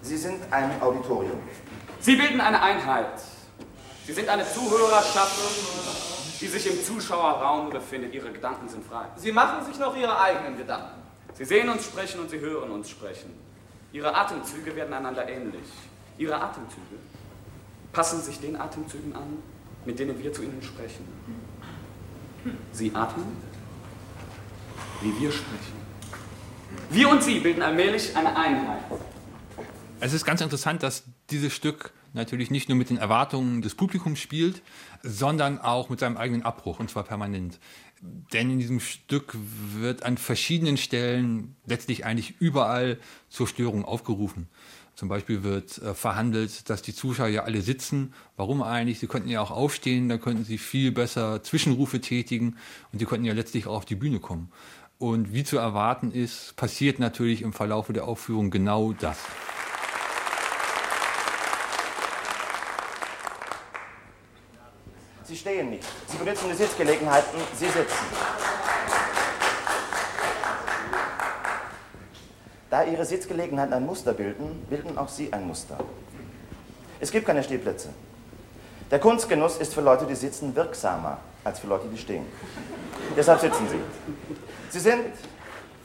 [0.00, 1.40] Sie sind ein Auditorium.
[1.98, 3.20] Sie bilden eine Einheit.
[4.06, 5.40] Sie sind eine Zuhörerschaft,
[6.40, 8.14] die sich im Zuschauerraum befindet.
[8.14, 9.06] Ihre Gedanken sind frei.
[9.16, 11.02] Sie machen sich noch Ihre eigenen Gedanken.
[11.34, 13.34] Sie sehen uns sprechen und Sie hören uns sprechen.
[13.92, 15.66] Ihre Atemzüge werden einander ähnlich.
[16.16, 16.96] Ihre Atemzüge
[17.92, 19.42] passen sich den Atemzügen an,
[19.84, 21.06] mit denen wir zu Ihnen sprechen.
[22.72, 23.24] Sie atmen
[25.02, 25.76] wie wir sprechen.
[26.90, 28.80] Wir und Sie bilden allmählich eine Einheit.
[30.00, 34.18] Es ist ganz interessant, dass dieses Stück natürlich nicht nur mit den Erwartungen des Publikums
[34.18, 34.62] spielt,
[35.02, 37.58] sondern auch mit seinem eigenen Abbruch, und zwar permanent.
[38.32, 39.34] Denn in diesem Stück
[39.74, 42.98] wird an verschiedenen Stellen, letztlich eigentlich überall,
[43.30, 44.48] zur Störung aufgerufen.
[44.96, 48.14] Zum Beispiel wird äh, verhandelt, dass die Zuschauer ja alle sitzen.
[48.36, 48.98] Warum eigentlich?
[48.98, 52.56] Sie könnten ja auch aufstehen, dann könnten sie viel besser Zwischenrufe tätigen
[52.92, 54.50] und sie könnten ja letztlich auch auf die Bühne kommen.
[54.98, 59.18] Und wie zu erwarten ist, passiert natürlich im Verlauf der Aufführung genau das.
[65.24, 65.84] Sie stehen nicht.
[66.06, 67.38] Sie benutzen die Sitzgelegenheiten.
[67.54, 68.65] Sie sitzen.
[72.70, 75.78] Da Ihre Sitzgelegenheiten ein Muster bilden, bilden auch Sie ein Muster.
[76.98, 77.90] Es gibt keine Stehplätze.
[78.90, 82.24] Der Kunstgenuss ist für Leute, die sitzen, wirksamer als für Leute, die stehen.
[83.16, 83.78] Deshalb sitzen Sie.
[84.70, 85.04] Sie sind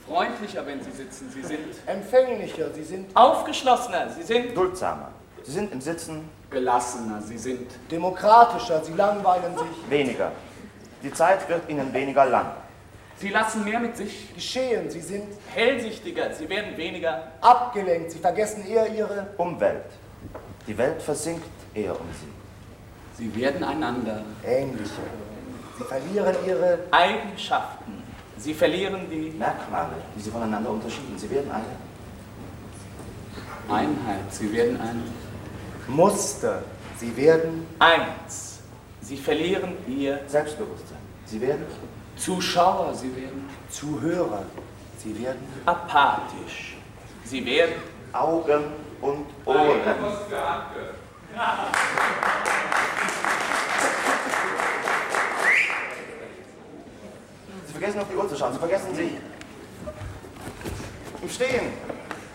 [0.06, 1.30] freundlicher, wenn Sie sitzen.
[1.32, 2.72] Sie sind empfänglicher.
[2.74, 4.10] Sie sind aufgeschlossener.
[4.10, 5.10] Sie sind duldsamer.
[5.44, 7.22] Sie sind im Sitzen gelassener.
[7.22, 8.84] Sie sind demokratischer.
[8.84, 10.32] Sie langweilen sich weniger.
[11.02, 12.52] Die Zeit wird Ihnen weniger lang.
[13.22, 14.90] Sie lassen mehr mit sich geschehen.
[14.90, 16.34] Sie sind hellsichtiger.
[16.34, 18.10] Sie werden weniger abgelenkt.
[18.10, 19.84] Sie vergessen eher Ihre Umwelt.
[20.66, 23.22] Die Welt versinkt eher um Sie.
[23.22, 25.06] Sie werden einander ähnlicher.
[25.78, 28.02] Sie verlieren Ihre Eigenschaften.
[28.38, 31.16] Sie verlieren die Merkmale, die Sie voneinander unterschieden.
[31.16, 31.76] Sie werden eine
[33.72, 34.32] Einheit.
[34.32, 35.00] Sie werden ein
[35.86, 36.64] Muster.
[36.96, 38.58] Sie werden eins.
[39.00, 40.98] Sie verlieren ihr Selbstbewusstsein.
[41.24, 41.66] Sie werden
[42.24, 42.94] Zuschauer.
[42.94, 44.44] Sie werden Zuhörer.
[44.98, 46.76] Sie werden apathisch.
[47.24, 47.74] Sie werden
[48.12, 48.64] Augen
[49.00, 49.80] und Ohren.
[57.66, 58.52] Sie vergessen auf die Uhr zu schauen.
[58.52, 59.18] Sie vergessen Sie.
[61.22, 61.72] Im Stehen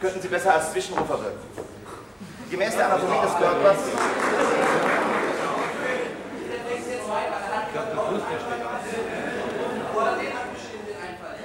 [0.02, 1.48] könnten Sie besser als Zwischenrufer wirken.
[2.52, 3.78] Gemäß der Anatomie des Körpers.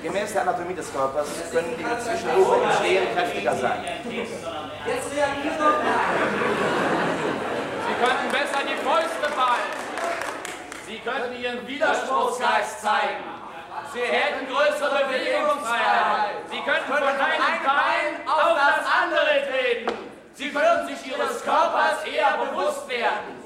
[0.02, 3.84] Gemäß der Anatomie des Körpers können Ihre Zwischenrufe im Stehen kräftiger sein.
[4.04, 6.10] Jetzt reagiert doch mal!
[7.86, 9.70] Sie könnten besser die Fäuste ballen.
[10.88, 13.22] Sie könnten Ihren Widerspruchsgeist zeigen.
[13.94, 16.34] Sie hätten größere Bewegungsfreiheit.
[16.50, 19.92] Sie könnten von einem Bein auf das andere treten.
[20.34, 23.38] Sie würden sich Ihres Körpers eher bewusst werden.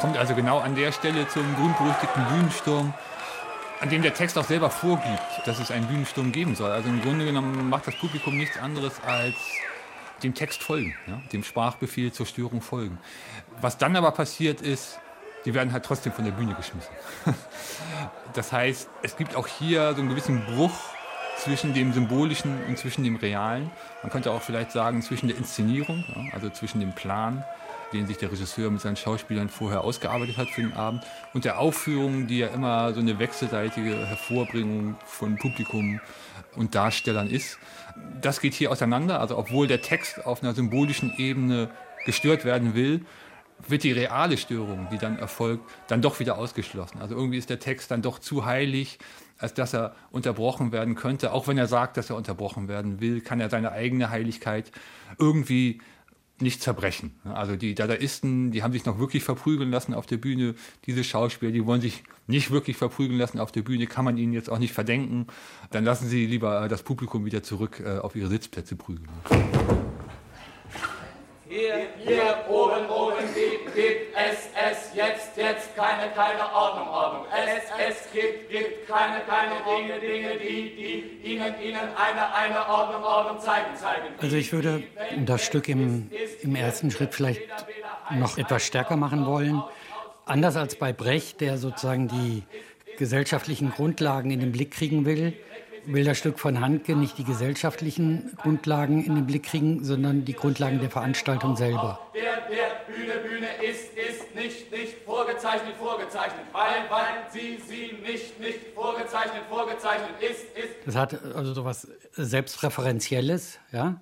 [0.00, 2.92] kommt also genau an der Stelle zum berühmt-berüchtigten Bühnensturm,
[3.78, 6.72] an dem der Text auch selber vorgibt, dass es einen Bühnensturm geben soll.
[6.72, 9.36] Also im Grunde genommen macht das Publikum nichts anderes als
[10.24, 12.98] dem Text folgen, ja, dem Sprachbefehl zur Störung folgen.
[13.60, 14.98] Was dann aber passiert ist,
[15.44, 16.92] die werden halt trotzdem von der Bühne geschmissen.
[18.32, 20.78] Das heißt, es gibt auch hier so einen gewissen Bruch
[21.36, 23.72] zwischen dem Symbolischen und zwischen dem Realen.
[24.02, 27.44] Man könnte auch vielleicht sagen, zwischen der Inszenierung, also zwischen dem Plan
[27.92, 31.04] den sich der Regisseur mit seinen Schauspielern vorher ausgearbeitet hat für den Abend.
[31.34, 36.00] Und der Aufführung, die ja immer so eine wechselseitige Hervorbringung von Publikum
[36.56, 37.58] und Darstellern ist.
[38.20, 39.20] Das geht hier auseinander.
[39.20, 41.70] Also obwohl der Text auf einer symbolischen Ebene
[42.04, 43.04] gestört werden will,
[43.68, 47.00] wird die reale Störung, die dann erfolgt, dann doch wieder ausgeschlossen.
[47.00, 48.98] Also irgendwie ist der Text dann doch zu heilig,
[49.38, 51.32] als dass er unterbrochen werden könnte.
[51.32, 54.70] Auch wenn er sagt, dass er unterbrochen werden will, kann er seine eigene Heiligkeit
[55.18, 55.80] irgendwie
[56.40, 57.18] nicht zerbrechen.
[57.24, 60.54] Also die Dadaisten, die haben sich noch wirklich verprügeln lassen auf der Bühne.
[60.86, 64.32] Diese Schauspieler, die wollen sich nicht wirklich verprügeln lassen auf der Bühne, kann man ihnen
[64.32, 65.26] jetzt auch nicht verdenken.
[65.70, 69.08] Dann lassen sie lieber das Publikum wieder zurück äh, auf ihre Sitzplätze prügeln.
[71.48, 77.24] Hier, hier, oben, oben, gibt, gibt es, es, jetzt, jetzt, keine, keine Ordnung, Ordnung.
[77.32, 80.74] Es, es gibt, gibt keine, keine Dinge, Dinge, die,
[81.22, 84.06] die Ihnen, Ihnen eine, eine Ordnung, Ordnung zeigen, zeigen.
[84.18, 84.82] Also ich würde
[85.24, 86.10] das Stück im,
[86.42, 87.42] im ersten Schritt vielleicht
[88.10, 89.62] noch etwas stärker machen wollen.
[90.24, 92.42] Anders als bei Brecht, der sozusagen die
[92.98, 95.32] gesellschaftlichen Grundlagen in den Blick kriegen will,
[95.92, 100.32] will das Stück von Handke nicht die gesellschaftlichen Grundlagen in den Blick kriegen, sondern die
[100.32, 101.98] Grundlagen der Veranstaltung selber.
[102.14, 108.38] Der, der Bühne, Bühne ist, ist nicht, nicht vorgezeichnet, vorgezeichnet, weil, weil sie, sie nicht,
[108.40, 110.86] nicht vorgezeichnet, vorgezeichnet ist, ist.
[110.86, 114.00] Das hat also so was Selbstreferenzielles, ja,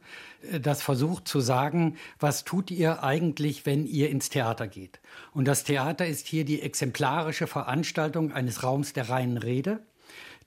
[0.60, 5.00] das versucht zu sagen, was tut ihr eigentlich, wenn ihr ins Theater geht?
[5.34, 9.80] Und das Theater ist hier die exemplarische Veranstaltung eines Raums der reinen Rede,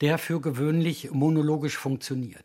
[0.02, 2.44] der für gewöhnlich monologisch funktioniert.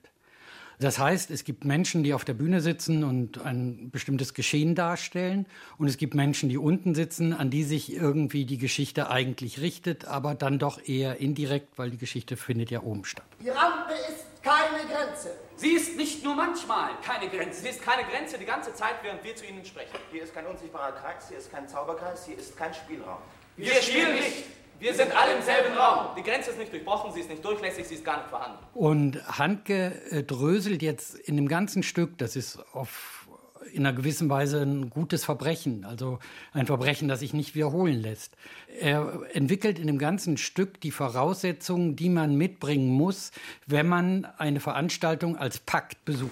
[0.78, 5.46] Das heißt, es gibt Menschen, die auf der Bühne sitzen und ein bestimmtes Geschehen darstellen.
[5.78, 10.04] Und es gibt Menschen, die unten sitzen, an die sich irgendwie die Geschichte eigentlich richtet,
[10.04, 13.24] aber dann doch eher indirekt, weil die Geschichte findet ja oben statt.
[13.40, 15.30] Die Rampe ist keine Grenze.
[15.56, 19.24] Sie ist nicht nur manchmal keine Grenze, sie ist keine Grenze die ganze Zeit, während
[19.24, 19.96] wir zu Ihnen sprechen.
[20.12, 23.18] Hier ist kein unsichtbarer Kreis, hier ist kein Zauberkreis, hier ist kein Spielraum.
[23.56, 24.44] Wir, wir spielen nicht.
[24.78, 26.08] Wir sind alle im selben Raum.
[26.18, 28.58] Die Grenze ist nicht durchbrochen, sie ist nicht durchlässig, sie ist gar nicht vorhanden.
[28.74, 33.26] Und Handke äh, dröselt jetzt in dem ganzen Stück, das ist auf
[33.72, 36.18] in einer gewissen Weise ein gutes Verbrechen, also
[36.52, 38.36] ein Verbrechen, das sich nicht wiederholen lässt.
[38.80, 43.32] Er entwickelt in dem ganzen Stück die Voraussetzungen, die man mitbringen muss,
[43.66, 46.30] wenn man eine Veranstaltung als Pakt besucht.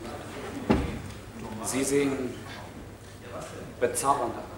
[1.64, 2.12] Sie sehen
[3.80, 4.53] bezaubernd aus.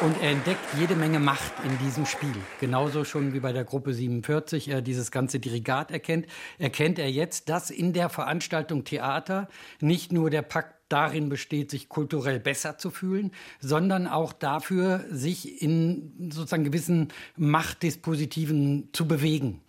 [0.00, 2.34] Und er entdeckt jede Menge Macht in diesem Spiel.
[2.60, 6.26] Genauso schon wie bei der Gruppe 47 er dieses ganze Dirigat erkennt,
[6.58, 9.48] erkennt er jetzt, dass in der Veranstaltung Theater
[9.80, 15.60] nicht nur der Pakt darin besteht, sich kulturell besser zu fühlen, sondern auch dafür, sich
[15.62, 19.62] in sozusagen gewissen Machtdispositiven zu bewegen.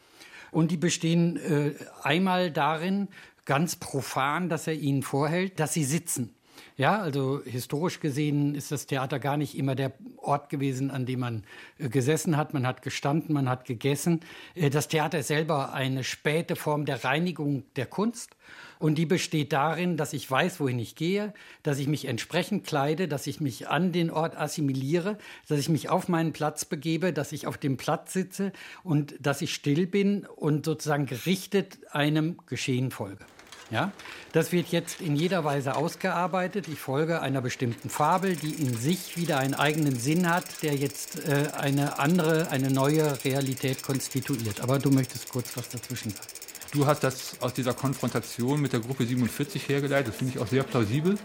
[0.52, 3.08] Und die bestehen äh, einmal darin,
[3.46, 6.36] ganz profan, dass er ihnen vorhält, dass sie sitzen.
[6.80, 11.20] Ja, also historisch gesehen ist das Theater gar nicht immer der Ort gewesen, an dem
[11.20, 11.44] man
[11.78, 12.54] äh, gesessen hat.
[12.54, 14.22] Man hat gestanden, man hat gegessen.
[14.56, 18.38] Äh, das Theater ist selber eine späte Form der Reinigung der Kunst.
[18.80, 23.10] Und die besteht darin, dass ich weiß, wohin ich gehe, dass ich mich entsprechend kleide,
[23.10, 25.18] dass ich mich an den Ort assimiliere,
[25.50, 29.42] dass ich mich auf meinen Platz begebe, dass ich auf dem Platz sitze und dass
[29.42, 33.26] ich still bin und sozusagen gerichtet einem Geschehen folge.
[33.72, 33.92] Ja?
[34.32, 36.68] Das wird jetzt in jeder Weise ausgearbeitet.
[36.68, 41.28] Ich folge einer bestimmten Fabel, die in sich wieder einen eigenen Sinn hat, der jetzt
[41.28, 44.62] äh, eine andere, eine neue Realität konstituiert.
[44.62, 46.28] Aber du möchtest kurz was dazwischen sagen.
[46.72, 50.10] Du hast das aus dieser Konfrontation mit der Gruppe 47 hergeleitet.
[50.10, 51.18] Das finde ich auch sehr plausibel.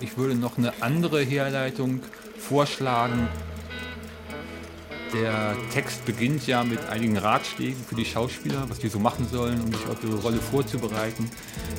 [0.00, 2.02] Ich würde noch eine andere Herleitung
[2.36, 3.28] vorschlagen,
[5.14, 9.60] der Text beginnt ja mit einigen Ratschlägen für die Schauspieler, was die so machen sollen,
[9.60, 11.30] um sich auf ihre Rolle vorzubereiten.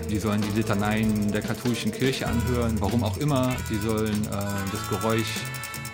[0.10, 3.56] Die sollen die Litaneien der katholischen Kirche anhören, warum auch immer.
[3.70, 4.30] Die sollen äh,
[4.72, 5.34] das Geräusch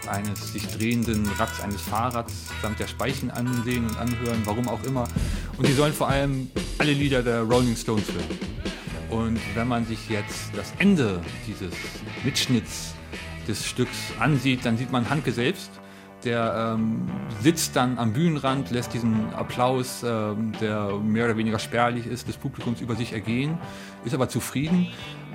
[0.08, 5.08] eines sich drehenden Rads eines Fahrrads samt der Speichen ansehen und anhören, warum auch immer.
[5.58, 8.52] Und die sollen vor allem alle Lieder der Rolling Stones hören.
[9.10, 11.74] Und wenn man sich jetzt das Ende dieses
[12.24, 12.94] Mitschnitts
[13.48, 15.81] des Stücks ansieht, dann sieht man Hanke selbst
[16.26, 17.10] der ähm,
[17.42, 22.38] sitzt dann am Bühnenrand, lässt diesen Applaus, ähm, der mehr oder weniger spärlich ist, des
[22.38, 23.58] Publikums über sich ergehen,
[24.06, 24.88] ist aber zufrieden,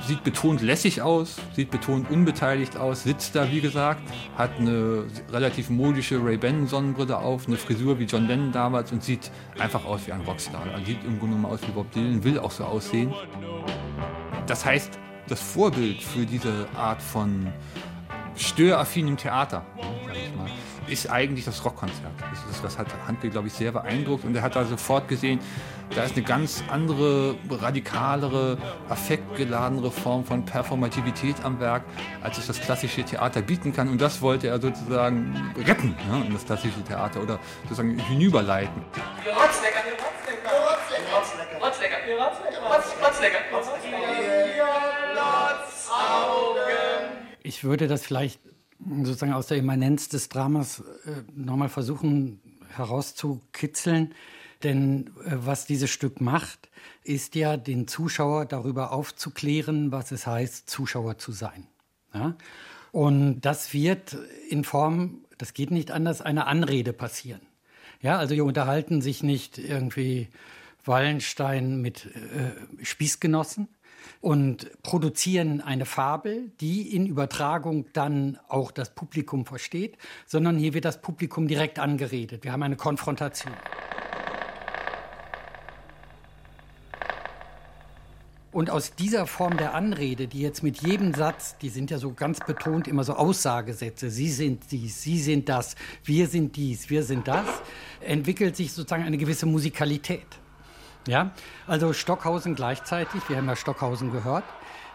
[0.06, 4.02] sieht betont lässig aus, sieht betont unbeteiligt aus, sitzt da, wie gesagt,
[4.36, 9.84] hat eine relativ modische Ray-Ban-Sonnenbrille auf, eine Frisur wie John Lennon damals und sieht einfach
[9.84, 10.66] aus wie ein Rockstar.
[10.72, 13.12] Er sieht im Grunde genommen aus wie Bob Dylan, will auch so aussehen.
[14.46, 17.52] Das heißt, das Vorbild für diese Art von
[18.36, 19.64] störaffinem Theater,
[20.88, 22.12] ist eigentlich das Rockkonzert.
[22.18, 24.24] Das, ist, das hat Handke, glaube ich, sehr beeindruckt.
[24.24, 25.40] Und er hat da sofort gesehen,
[25.94, 31.84] da ist eine ganz andere, radikalere, affektgeladenere Form von Performativität am Werk,
[32.22, 33.88] als es das klassische Theater bieten kann.
[33.88, 38.82] Und das wollte er sozusagen retten ja, in das klassische Theater oder sozusagen hinüberleiten.
[39.24, 40.50] Rotzlecker, Rotzlecker,
[41.14, 41.96] Rotzlecker, Rotzlecker,
[43.06, 43.38] Rotzlecker,
[47.42, 48.40] Ich würde das vielleicht
[49.02, 52.40] sozusagen aus der Immanenz des Dramas äh, nochmal versuchen
[52.74, 54.14] herauszukitzeln.
[54.62, 56.70] Denn äh, was dieses Stück macht,
[57.04, 61.66] ist ja den Zuschauer darüber aufzuklären, was es heißt, Zuschauer zu sein.
[62.14, 62.36] Ja?
[62.92, 64.16] Und das wird
[64.48, 67.42] in Form, das geht nicht anders, einer Anrede passieren.
[68.00, 70.28] Ja, also hier unterhalten sich nicht irgendwie
[70.84, 73.68] Wallenstein mit äh, Spießgenossen,
[74.20, 79.96] und produzieren eine Fabel, die in Übertragung dann auch das Publikum versteht,
[80.26, 82.44] sondern hier wird das Publikum direkt angeredet.
[82.44, 83.52] Wir haben eine Konfrontation.
[88.56, 92.14] Und aus dieser Form der Anrede, die jetzt mit jedem Satz, die sind ja so
[92.14, 97.02] ganz betont immer so Aussagesätze, Sie sind dies, Sie sind das, wir sind dies, wir
[97.02, 97.46] sind das,
[98.00, 100.24] entwickelt sich sozusagen eine gewisse Musikalität.
[101.06, 101.30] Ja,
[101.68, 104.44] also Stockhausen gleichzeitig, wir haben ja Stockhausen gehört.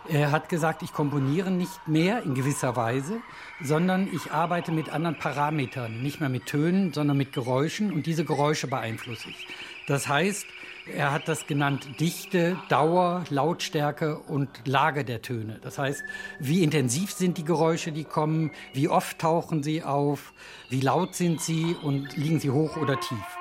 [0.09, 3.21] Er hat gesagt, ich komponiere nicht mehr in gewisser Weise,
[3.61, 8.25] sondern ich arbeite mit anderen Parametern, nicht mehr mit Tönen, sondern mit Geräuschen und diese
[8.25, 9.47] Geräusche beeinflusse ich.
[9.87, 10.45] Das heißt,
[10.87, 15.59] er hat das genannt Dichte, Dauer, Lautstärke und Lage der Töne.
[15.61, 16.03] Das heißt,
[16.39, 20.33] wie intensiv sind die Geräusche, die kommen, wie oft tauchen sie auf,
[20.69, 23.40] wie laut sind sie und liegen sie hoch oder tief.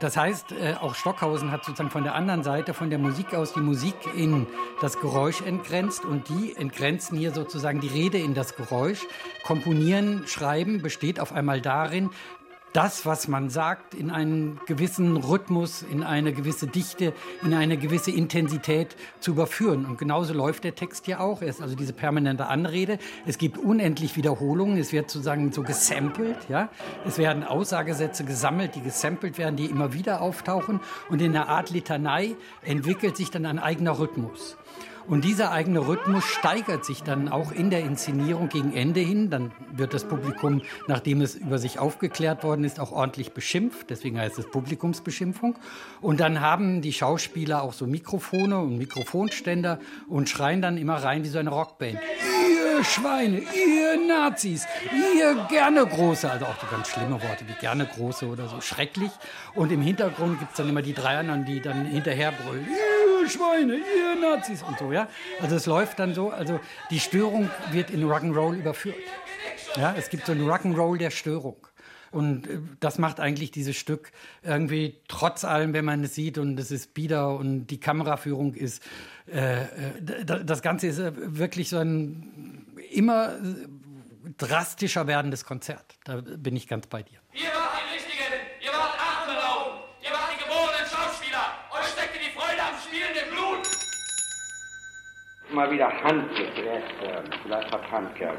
[0.00, 3.52] Das heißt, äh, auch Stockhausen hat sozusagen von der anderen Seite, von der Musik aus,
[3.52, 4.46] die Musik in
[4.80, 9.06] das Geräusch entgrenzt und die entgrenzen hier sozusagen die Rede in das Geräusch.
[9.42, 12.10] Komponieren, Schreiben besteht auf einmal darin,
[12.72, 17.12] das, was man sagt, in einen gewissen Rhythmus, in eine gewisse Dichte,
[17.42, 19.86] in eine gewisse Intensität zu überführen.
[19.86, 21.42] Und genauso läuft der Text ja auch.
[21.42, 22.98] Er ist also diese permanente Anrede.
[23.26, 24.78] Es gibt unendlich Wiederholungen.
[24.78, 26.36] Es wird sozusagen so gesampelt.
[26.48, 26.68] Ja?
[27.06, 30.80] Es werden Aussagesätze gesammelt, die gesampelt werden, die immer wieder auftauchen.
[31.08, 34.56] Und in einer Art Litanei entwickelt sich dann ein eigener Rhythmus.
[35.08, 39.30] Und dieser eigene Rhythmus steigert sich dann auch in der Inszenierung gegen Ende hin.
[39.30, 43.88] Dann wird das Publikum, nachdem es über sich aufgeklärt worden ist, auch ordentlich beschimpft.
[43.88, 45.56] Deswegen heißt es Publikumsbeschimpfung.
[46.02, 49.78] Und dann haben die Schauspieler auch so Mikrofone und Mikrofonständer
[50.08, 51.98] und schreien dann immer rein wie so eine Rockband.
[51.98, 56.30] Ihr Schweine, ihr Nazis, ihr gerne Große.
[56.30, 58.60] Also auch so ganz schlimme Worte wie gerne Große oder so.
[58.60, 59.10] Schrecklich.
[59.54, 62.68] Und im Hintergrund gibt es dann immer die drei anderen, die dann hinterher brüllen.
[63.28, 65.08] Schweine, ihr Nazis und so, ja.
[65.40, 66.60] Also es läuft dann so, also
[66.90, 68.96] die Störung wird in Rock'n'Roll überführt.
[69.76, 71.56] Ja, es gibt so einen Rock'n'Roll der Störung.
[72.10, 74.12] Und äh, das macht eigentlich dieses Stück
[74.42, 78.82] irgendwie trotz allem, wenn man es sieht und es ist bieder und die Kameraführung ist,
[79.30, 83.36] äh, äh das Ganze ist äh, wirklich so ein immer
[84.36, 85.98] drastischer werdendes Konzert.
[86.04, 87.18] Da bin ich ganz bei dir.
[87.32, 92.32] Ihr wart die Richtigen, ihr wart Atemberaubend, ihr wart die geborenen Schauspieler, euch steckte die
[92.36, 93.68] Freude am Spielen im Blut.
[95.52, 98.30] Mal wieder Handke zuerst hören, vielleicht hat Handke.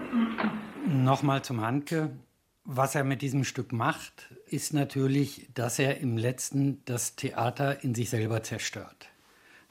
[0.85, 2.11] Nochmal zum Handke.
[2.65, 7.95] Was er mit diesem Stück macht, ist natürlich, dass er im letzten das Theater in
[7.95, 9.09] sich selber zerstört.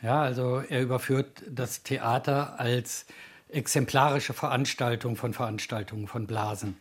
[0.03, 3.07] Ja, also er überführt das Theater als
[3.49, 6.77] exemplarische Veranstaltung von Veranstaltungen von Blasen.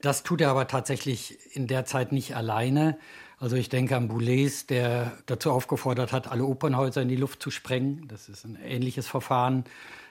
[0.00, 2.98] Das tut er aber tatsächlich in der Zeit nicht alleine.
[3.40, 7.50] Also ich denke an Boulez, der dazu aufgefordert hat, alle Opernhäuser in die Luft zu
[7.50, 8.08] sprengen.
[8.08, 9.64] Das ist ein ähnliches Verfahren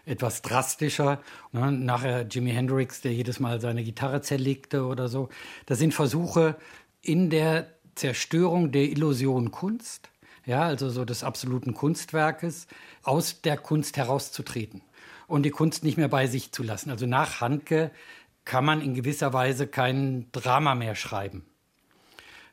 [0.05, 1.19] etwas drastischer.
[1.51, 1.71] Ne?
[1.71, 5.30] Nachher Jimi Hendrix, der jedes Mal seine Gitarre zerlegte oder so.
[5.65, 6.55] Das sind Versuche
[7.01, 10.09] in der Zerstörung der Illusion Kunst,
[10.45, 12.67] ja, also so des absoluten Kunstwerkes,
[13.03, 14.82] aus der Kunst herauszutreten
[15.28, 16.89] und die Kunst nicht mehr bei sich zu lassen.
[16.89, 17.91] Also nach Handke
[18.45, 21.45] kann man in gewisser Weise kein Drama mehr schreiben,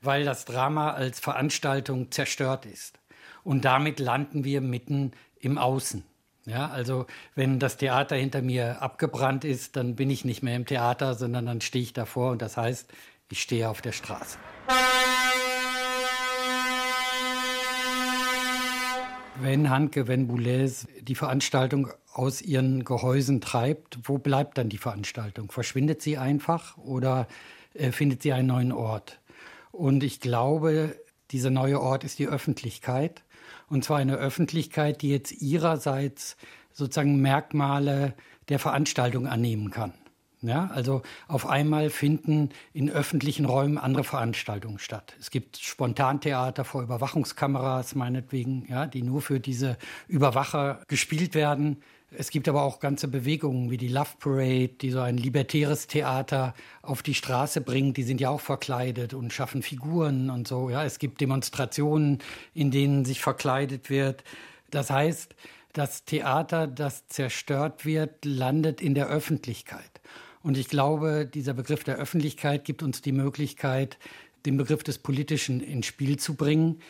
[0.05, 2.99] weil das Drama als Veranstaltung zerstört ist.
[3.43, 6.05] Und damit landen wir mitten im Außen.
[6.47, 10.67] Ja, also wenn das Theater hinter mir abgebrannt ist, dann bin ich nicht mehr im
[10.67, 12.93] Theater, sondern dann stehe ich davor und das heißt,
[13.31, 14.39] ich stehe auf der Straße.
[19.41, 25.51] Wenn Hanke, wenn Boulez die Veranstaltung aus ihren Gehäusen treibt, wo bleibt dann die Veranstaltung?
[25.51, 27.27] Verschwindet sie einfach oder
[27.73, 29.19] äh, findet sie einen neuen Ort?
[29.75, 30.97] Und ich glaube,
[31.33, 33.25] dieser neue Ort ist die Öffentlichkeit.
[33.69, 36.37] Und zwar eine Öffentlichkeit, die jetzt ihrerseits
[36.73, 38.15] sozusagen Merkmale
[38.49, 39.93] der Veranstaltung annehmen kann.
[40.43, 45.15] Ja, also auf einmal finden in öffentlichen Räumen andere Veranstaltungen statt.
[45.19, 51.83] Es gibt Spontantheater vor Überwachungskameras meinetwegen, ja, die nur für diese Überwacher gespielt werden.
[52.17, 56.55] Es gibt aber auch ganze Bewegungen wie die Love Parade, die so ein libertäres Theater
[56.83, 57.97] auf die Straße bringt.
[57.97, 60.71] Die sind ja auch verkleidet und schaffen Figuren und so.
[60.71, 62.19] Ja, es gibt Demonstrationen,
[62.55, 64.23] in denen sich verkleidet wird.
[64.71, 65.35] Das heißt,
[65.73, 70.01] das Theater, das zerstört wird, landet in der Öffentlichkeit.
[70.43, 73.99] Und ich glaube, dieser Begriff der Öffentlichkeit gibt uns die Möglichkeit,
[74.47, 76.81] den Begriff des Politischen ins Spiel zu bringen.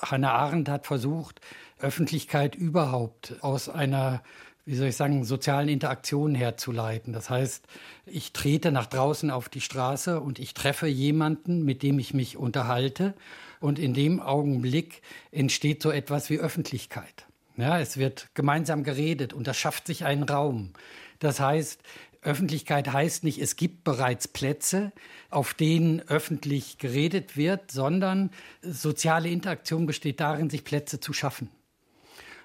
[0.00, 1.40] Hannah Arendt hat versucht,
[1.78, 4.22] Öffentlichkeit überhaupt aus einer
[4.64, 7.12] wie soll ich sagen, sozialen Interaktionen herzuleiten.
[7.12, 7.66] Das heißt,
[8.06, 12.36] ich trete nach draußen auf die Straße und ich treffe jemanden, mit dem ich mich
[12.36, 13.14] unterhalte.
[13.60, 15.02] Und in dem Augenblick
[15.32, 17.26] entsteht so etwas wie Öffentlichkeit.
[17.56, 20.72] Ja, es wird gemeinsam geredet und das schafft sich einen Raum.
[21.18, 21.82] Das heißt,
[22.22, 24.92] Öffentlichkeit heißt nicht, es gibt bereits Plätze,
[25.30, 28.30] auf denen öffentlich geredet wird, sondern
[28.62, 31.50] soziale Interaktion besteht darin, sich Plätze zu schaffen.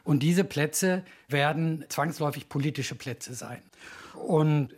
[0.05, 3.61] Und diese Plätze werden zwangsläufig politische Plätze sein.
[4.13, 4.69] Und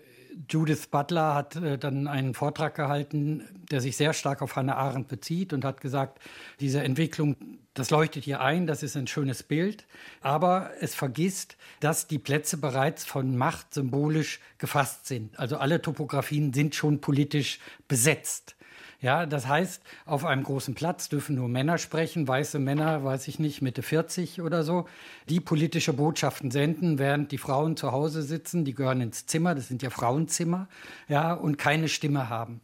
[0.49, 5.07] Judith Butler hat äh, dann einen Vortrag gehalten, der sich sehr stark auf Hannah Arendt
[5.07, 6.19] bezieht und hat gesagt,
[6.59, 7.35] diese Entwicklung,
[7.73, 9.85] das leuchtet hier ein, das ist ein schönes Bild,
[10.21, 15.37] aber es vergisst, dass die Plätze bereits von Macht symbolisch gefasst sind.
[15.39, 18.56] Also alle Topografien sind schon politisch besetzt.
[18.99, 23.37] Ja, das heißt, auf einem großen Platz dürfen nur Männer sprechen, weiße Männer, weiß ich
[23.37, 24.87] nicht, Mitte 40 oder so,
[25.29, 29.67] die politische Botschaften senden, während die Frauen zu Hause sitzen, die gehören ins Zimmer, das
[29.67, 30.67] sind ja Frauenzimmer,
[31.07, 32.59] ja, und keine Stimme haben.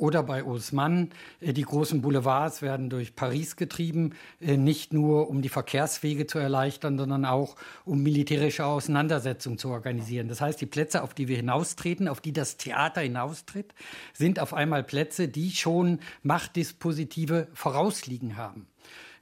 [0.00, 5.42] Oder bei Osman, äh, die großen Boulevards werden durch Paris getrieben, äh, nicht nur um
[5.42, 10.28] die Verkehrswege zu erleichtern, sondern auch um militärische Auseinandersetzungen zu organisieren.
[10.28, 13.74] Das heißt, die Plätze, auf die wir hinaustreten, auf die das Theater hinaustritt,
[14.14, 18.66] sind auf einmal Plätze, die schon Machtdispositive vorausliegen haben.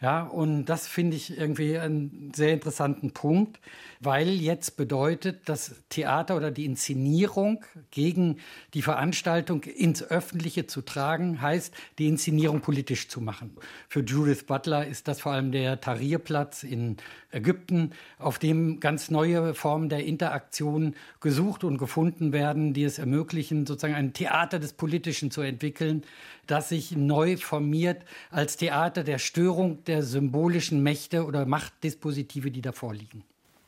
[0.00, 3.58] Ja, und das finde ich irgendwie einen sehr interessanten Punkt,
[3.98, 8.36] weil jetzt bedeutet, das Theater oder die Inszenierung gegen
[8.74, 13.56] die Veranstaltung ins Öffentliche zu tragen, heißt, die Inszenierung politisch zu machen.
[13.88, 16.98] Für Judith Butler ist das vor allem der Tahrirplatz in
[17.32, 17.90] Ägypten,
[18.20, 23.94] auf dem ganz neue Formen der Interaktion gesucht und gefunden werden, die es ermöglichen, sozusagen
[23.94, 26.04] ein Theater des Politischen zu entwickeln,
[26.46, 32.94] das sich neu formiert als Theater der Störung der symbolischen Mächte oder Machtdispositive, die davor
[32.94, 33.24] liegen.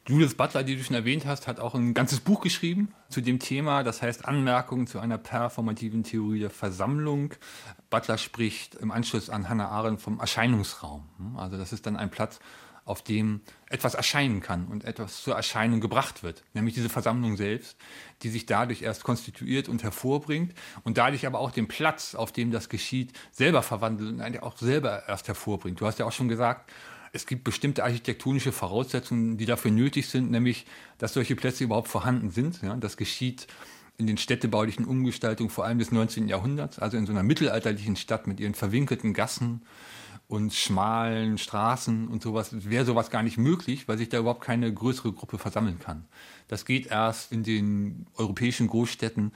[0.09, 3.39] Judith Butler, die du schon erwähnt hast, hat auch ein ganzes Buch geschrieben zu dem
[3.39, 7.35] Thema, das heißt Anmerkungen zu einer performativen Theorie der Versammlung.
[7.91, 11.05] Butler spricht im Anschluss an Hannah Arendt vom Erscheinungsraum.
[11.37, 12.41] Also das ist dann ein Platz,
[12.91, 17.76] auf dem etwas erscheinen kann und etwas zur Erscheinung gebracht wird, nämlich diese Versammlung selbst,
[18.22, 22.51] die sich dadurch erst konstituiert und hervorbringt und dadurch aber auch den Platz, auf dem
[22.51, 25.80] das geschieht, selber verwandelt und eigentlich auch selber erst hervorbringt.
[25.80, 26.70] Du hast ja auch schon gesagt,
[27.12, 30.66] es gibt bestimmte architektonische Voraussetzungen, die dafür nötig sind, nämlich,
[30.99, 32.62] dass solche Plätze überhaupt vorhanden sind.
[32.62, 33.47] Ja, das geschieht
[33.99, 36.28] in den städtebaulichen Umgestaltungen vor allem des 19.
[36.28, 39.62] Jahrhunderts, also in so einer mittelalterlichen Stadt mit ihren verwinkelten Gassen,
[40.31, 44.72] und schmalen Straßen und sowas wäre sowas gar nicht möglich, weil sich da überhaupt keine
[44.72, 46.05] größere Gruppe versammeln kann.
[46.47, 49.33] Das geht erst in den europäischen Großstädten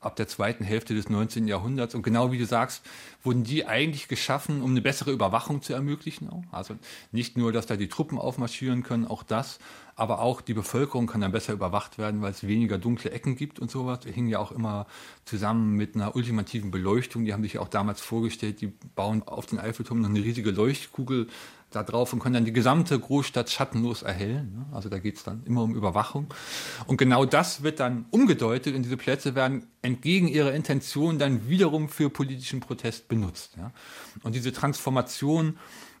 [0.00, 1.48] ab der zweiten Hälfte des 19.
[1.48, 1.94] Jahrhunderts.
[1.94, 2.84] Und genau wie du sagst,
[3.22, 6.30] wurden die eigentlich geschaffen, um eine bessere Überwachung zu ermöglichen.
[6.52, 6.76] Also
[7.10, 9.58] nicht nur, dass da die Truppen aufmarschieren können, auch das,
[9.96, 13.58] aber auch die Bevölkerung kann dann besser überwacht werden, weil es weniger dunkle Ecken gibt
[13.58, 13.98] und sowas.
[14.00, 14.86] Das hing ja auch immer
[15.24, 17.24] zusammen mit einer ultimativen Beleuchtung.
[17.24, 21.26] Die haben sich auch damals vorgestellt, die bauen auf den Eiffelturm noch eine riesige Leuchtkugel
[21.70, 24.54] da drauf und können dann die gesamte Großstadt schattenlos erhellen.
[24.54, 24.66] Ne?
[24.72, 26.32] Also da geht es dann immer um Überwachung.
[26.86, 31.88] Und genau das wird dann umgedeutet und diese Plätze werden entgegen ihrer Intention dann wiederum
[31.88, 33.56] für politischen Protest benutzt.
[34.22, 35.58] Und diese Transformation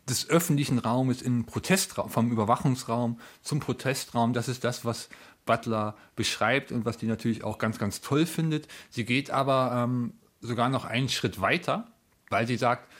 [0.08, 5.10] des öffentlichen Raumes in Protestraum, vom Überwachungsraum zum Protestraum, das ist das, was
[5.44, 8.68] Butler beschreibt und was die natürlich auch ganz, ganz toll findet.
[8.90, 11.88] Sie geht aber ähm, sogar noch einen Schritt weiter,
[12.30, 12.90] weil sie sagt,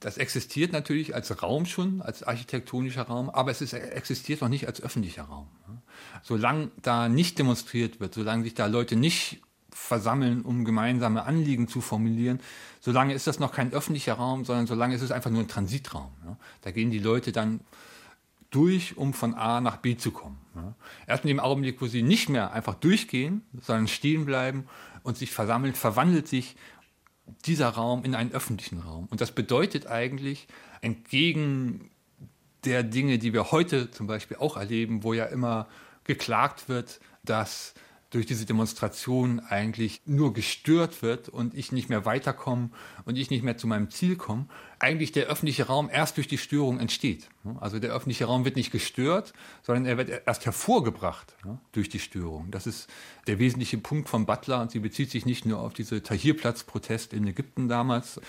[0.00, 4.66] das existiert natürlich als Raum schon, als architektonischer Raum, aber es ist, existiert noch nicht
[4.66, 5.48] als öffentlicher Raum.
[6.22, 11.80] Solange da nicht demonstriert wird, solange sich da Leute nicht versammeln, um gemeinsame Anliegen zu
[11.80, 12.40] formulieren,
[12.80, 16.12] solange ist das noch kein öffentlicher Raum, sondern solange ist es einfach nur ein Transitraum.
[16.62, 17.60] Da gehen die Leute dann
[18.50, 20.38] durch, um von A nach B zu kommen.
[21.06, 24.66] Erst in dem Augenblick, wo sie nicht mehr einfach durchgehen, sondern stehen bleiben
[25.02, 26.56] und sich versammeln, verwandelt sich
[27.44, 29.06] dieser Raum in einen öffentlichen Raum.
[29.10, 30.48] Und das bedeutet eigentlich,
[30.80, 31.90] entgegen
[32.64, 35.68] der Dinge, die wir heute zum Beispiel auch erleben, wo ja immer
[36.04, 37.74] geklagt wird, dass
[38.10, 42.70] durch diese Demonstration eigentlich nur gestört wird und ich nicht mehr weiterkomme
[43.04, 44.46] und ich nicht mehr zu meinem Ziel komme,
[44.80, 47.28] eigentlich der öffentliche Raum erst durch die Störung entsteht.
[47.60, 51.34] Also der öffentliche Raum wird nicht gestört, sondern er wird erst hervorgebracht
[51.72, 52.50] durch die Störung.
[52.50, 52.88] Das ist
[53.26, 57.26] der wesentliche Punkt von Butler und sie bezieht sich nicht nur auf diese Tahrirplatz-Protest in
[57.26, 58.20] Ägypten damals,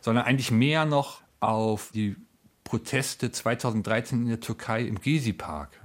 [0.00, 2.16] sondern eigentlich mehr noch auf die
[2.64, 5.80] Proteste 2013 in der Türkei im Gezi-Park.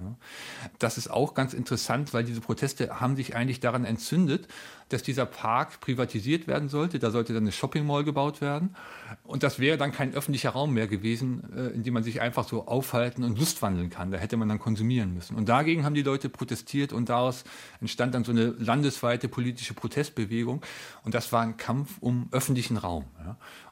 [0.79, 4.47] Das ist auch ganz interessant, weil diese Proteste haben sich eigentlich daran entzündet,
[4.93, 6.99] dass dieser Park privatisiert werden sollte.
[6.99, 8.75] Da sollte dann eine Shopping Mall gebaut werden.
[9.23, 12.47] Und das wäre dann kein öffentlicher Raum mehr gewesen, äh, in dem man sich einfach
[12.47, 14.11] so aufhalten und Lust wandeln kann.
[14.11, 15.35] Da hätte man dann konsumieren müssen.
[15.35, 17.43] Und dagegen haben die Leute protestiert und daraus
[17.79, 20.61] entstand dann so eine landesweite politische Protestbewegung.
[21.03, 23.05] Und das war ein Kampf um öffentlichen Raum.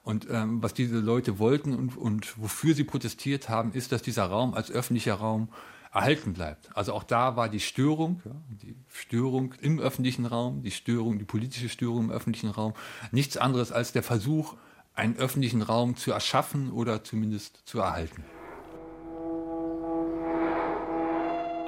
[0.03, 4.26] Und ähm, was diese Leute wollten und, und wofür sie protestiert haben, ist, dass dieser
[4.26, 5.49] Raum als öffentlicher Raum
[5.91, 6.69] erhalten bleibt.
[6.75, 8.31] Also auch da war die Störung, ja,
[8.63, 12.73] die Störung im öffentlichen Raum, die Störung, die politische Störung im öffentlichen Raum,
[13.11, 14.55] nichts anderes als der Versuch,
[14.93, 18.23] einen öffentlichen Raum zu erschaffen oder zumindest zu erhalten.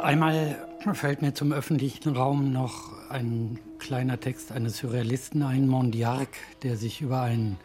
[0.01, 6.30] Einmal fällt mir zum öffentlichen Raum noch ein kleiner Text eines Surrealisten ein, Mondiarc,
[6.63, 7.59] der sich über einen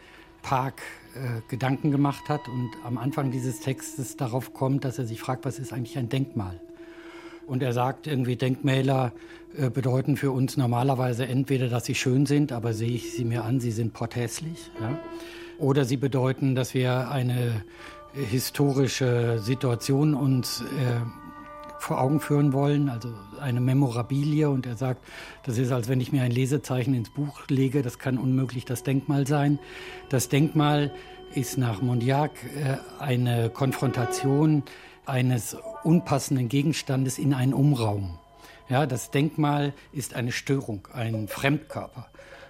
[0.47, 0.81] Park
[1.13, 5.43] äh, Gedanken gemacht hat und am Anfang dieses Textes darauf kommt, dass er sich fragt,
[5.43, 6.57] was ist eigentlich ein Denkmal?
[7.47, 9.11] Und er sagt irgendwie, Denkmäler
[9.57, 13.43] äh, bedeuten für uns normalerweise entweder, dass sie schön sind, aber sehe ich sie mir
[13.43, 14.71] an, sie sind porthässlich.
[14.79, 14.97] Ja?
[15.57, 17.65] Oder sie bedeuten, dass wir eine
[18.13, 21.26] historische Situation uns äh,
[21.79, 23.09] vor Augen führen wollen, also
[23.39, 24.45] eine Memorabilie.
[24.45, 25.03] Und er sagt,
[25.43, 28.83] das ist, als wenn ich mir ein Lesezeichen ins Buch lege, das kann unmöglich das
[28.83, 29.59] Denkmal sein.
[30.09, 30.91] Das Denkmal
[31.33, 34.63] ist nach Mondiac äh, eine Konfrontation
[35.05, 38.17] eines unpassenden Gegenstandes in einen Umraum.
[38.69, 42.07] Ja, das Denkmal ist eine Störung, ein Fremdkörper.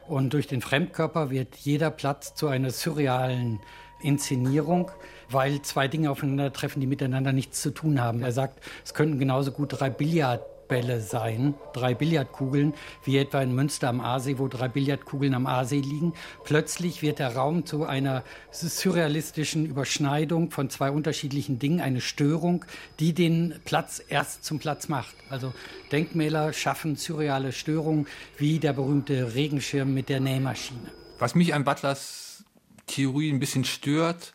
[0.07, 3.59] Und durch den Fremdkörper wird jeder Platz zu einer surrealen
[3.99, 4.91] Inszenierung,
[5.29, 8.21] weil zwei Dinge aufeinandertreffen, die miteinander nichts zu tun haben.
[8.21, 12.73] Er sagt, es könnten genauso gut drei Billard Bälle sein, drei Billardkugeln,
[13.03, 16.13] wie etwa in Münster am Aasee, wo drei Billardkugeln am Aasee liegen.
[16.43, 22.65] Plötzlich wird der Raum zu einer surrealistischen Überschneidung von zwei unterschiedlichen Dingen, eine Störung,
[22.99, 25.15] die den Platz erst zum Platz macht.
[25.29, 25.53] Also
[25.91, 28.07] Denkmäler schaffen surreale Störungen,
[28.37, 30.91] wie der berühmte Regenschirm mit der Nähmaschine.
[31.19, 32.43] Was mich an Butlers
[32.85, 34.33] Theorie ein bisschen stört,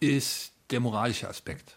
[0.00, 1.76] ist der moralische Aspekt.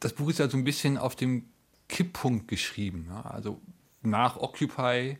[0.00, 1.46] Das Buch ist ja so ein bisschen auf dem
[1.88, 3.10] Kipppunkt geschrieben.
[3.24, 3.60] Also
[4.02, 5.18] nach Occupy,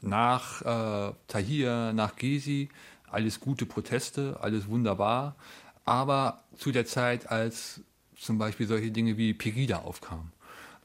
[0.00, 2.68] nach äh, Tahir, nach Gezi,
[3.10, 5.36] alles gute Proteste, alles wunderbar.
[5.84, 7.80] Aber zu der Zeit, als
[8.16, 10.32] zum Beispiel solche Dinge wie Pegida aufkamen.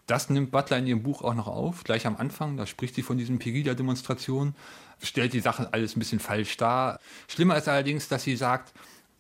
[0.08, 2.58] Das nimmt Butler in ihrem Buch auch noch auf, gleich am Anfang.
[2.58, 4.56] Da spricht sie von diesen Pegida-Demonstrationen,
[5.02, 7.00] stellt die Sachen alles ein bisschen falsch dar.
[7.28, 8.74] Schlimmer ist allerdings, dass sie sagt,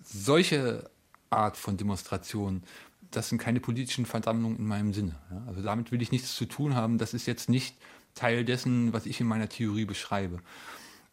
[0.04, 0.90] solche
[1.36, 2.64] Art von Demonstrationen
[3.16, 5.16] das sind keine politischen Versammlungen in meinem Sinne.
[5.48, 6.98] Also damit will ich nichts zu tun haben.
[6.98, 7.76] Das ist jetzt nicht
[8.14, 10.40] Teil dessen, was ich in meiner Theorie beschreibe.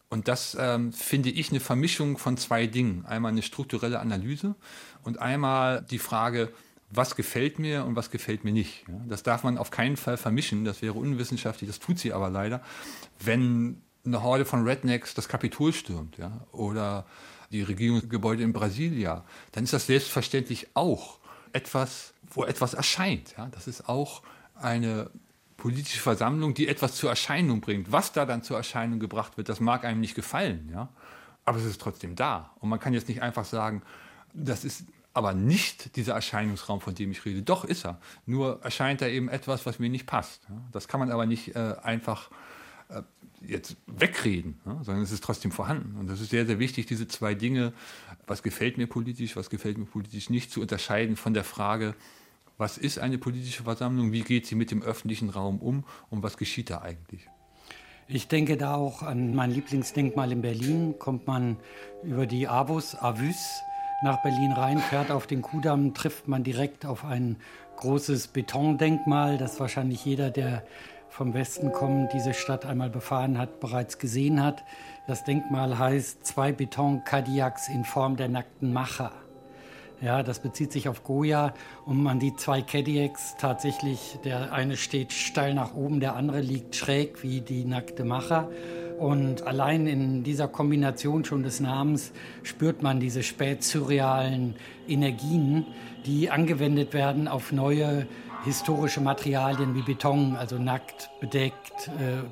[0.09, 3.05] Und das ähm, finde ich eine Vermischung von zwei Dingen.
[3.05, 4.55] Einmal eine strukturelle Analyse
[5.03, 6.51] und einmal die Frage,
[6.91, 8.85] was gefällt mir und was gefällt mir nicht.
[9.07, 10.65] Das darf man auf keinen Fall vermischen.
[10.65, 12.61] Das wäre unwissenschaftlich, das tut sie aber leider.
[13.19, 17.05] Wenn eine Horde von Rednecks das Kapitol stürmt ja, oder
[17.53, 19.23] die Regierungsgebäude in Brasilia,
[19.53, 21.19] dann ist das selbstverständlich auch
[21.53, 23.35] etwas, wo etwas erscheint.
[23.37, 23.47] Ja?
[23.47, 24.23] Das ist auch
[24.55, 25.09] eine
[25.57, 27.91] politische Versammlung, die etwas zur Erscheinung bringt.
[27.91, 30.89] Was da dann zur Erscheinung gebracht wird, das mag einem nicht gefallen, ja.
[31.45, 32.51] Aber es ist trotzdem da.
[32.59, 33.81] Und man kann jetzt nicht einfach sagen,
[34.33, 37.43] das ist aber nicht dieser Erscheinungsraum, von dem ich rede.
[37.43, 37.99] Doch ist er.
[38.25, 40.47] Nur erscheint da eben etwas, was mir nicht passt.
[40.71, 42.31] Das kann man aber nicht äh, einfach
[42.89, 43.03] äh,
[43.47, 45.97] jetzt wegreden, ja, sondern es ist trotzdem vorhanden.
[45.99, 47.73] Und das ist sehr, sehr wichtig, diese zwei Dinge,
[48.27, 51.95] was gefällt mir politisch, was gefällt mir politisch nicht, zu unterscheiden von der Frage,
[52.57, 56.37] was ist eine politische Versammlung, wie geht sie mit dem öffentlichen Raum um und was
[56.37, 57.27] geschieht da eigentlich.
[58.07, 60.95] Ich denke da auch an mein Lieblingsdenkmal in Berlin.
[60.99, 61.57] Kommt man
[62.03, 63.61] über die Avus, Avus
[64.03, 67.37] nach Berlin rein, fährt auf den Kudamm, trifft man direkt auf ein
[67.77, 70.63] großes Betondenkmal, das wahrscheinlich jeder, der
[71.13, 74.63] vom Westen kommen, diese Stadt einmal befahren hat, bereits gesehen hat.
[75.05, 79.11] Das Denkmal heißt zwei Beton-Kadiaks in Form der nackten Macher.
[80.01, 81.53] Ja, das bezieht sich auf Goya
[81.85, 86.75] und man die zwei Cadillacs tatsächlich, der eine steht steil nach oben, der andere liegt
[86.75, 88.49] schräg wie die nackte Macher.
[88.97, 92.11] Und allein in dieser Kombination schon des Namens
[92.41, 94.55] spürt man diese spätsurrealen
[94.87, 95.67] Energien,
[96.07, 98.07] die angewendet werden auf neue
[98.43, 102.23] historische Materialien wie Beton, also nackt, bedeckt, äh,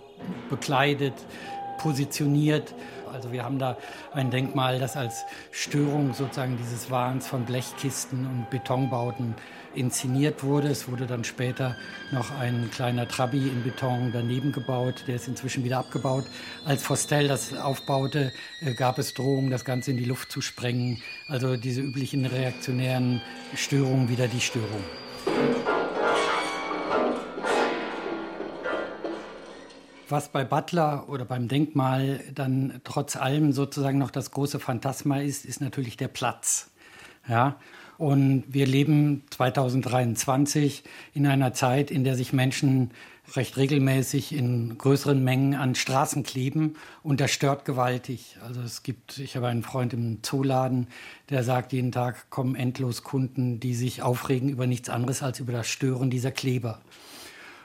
[0.50, 1.14] bekleidet,
[1.80, 2.74] positioniert.
[3.12, 3.78] Also wir haben da
[4.14, 9.36] ein Denkmal, das als Störung sozusagen dieses Wahns von Blechkisten und Betonbauten
[9.74, 10.70] inszeniert wurde.
[10.70, 11.76] Es wurde dann später
[12.12, 16.26] noch ein kleiner Trabi in Beton daneben gebaut, der ist inzwischen wieder abgebaut.
[16.66, 18.32] Als Forstel das aufbaute,
[18.62, 21.02] äh, gab es Drohungen, das Ganze in die Luft zu sprengen.
[21.28, 23.22] Also diese üblichen reaktionären
[23.56, 24.84] Störungen wieder die Störung.
[30.12, 35.46] Was bei Butler oder beim Denkmal dann trotz allem sozusagen noch das große Phantasma ist,
[35.46, 36.70] ist natürlich der Platz.
[37.30, 37.56] Ja,
[37.98, 40.84] und wir leben 2023
[41.14, 42.92] in einer Zeit, in der sich Menschen
[43.38, 48.36] recht regelmäßig in größeren Mengen an Straßen kleben und das stört gewaltig.
[48.46, 50.88] Also es gibt, ich habe einen Freund im Zooladen,
[51.30, 55.54] der sagt, jeden Tag kommen endlos Kunden, die sich aufregen über nichts anderes als über
[55.54, 56.82] das Stören dieser Kleber.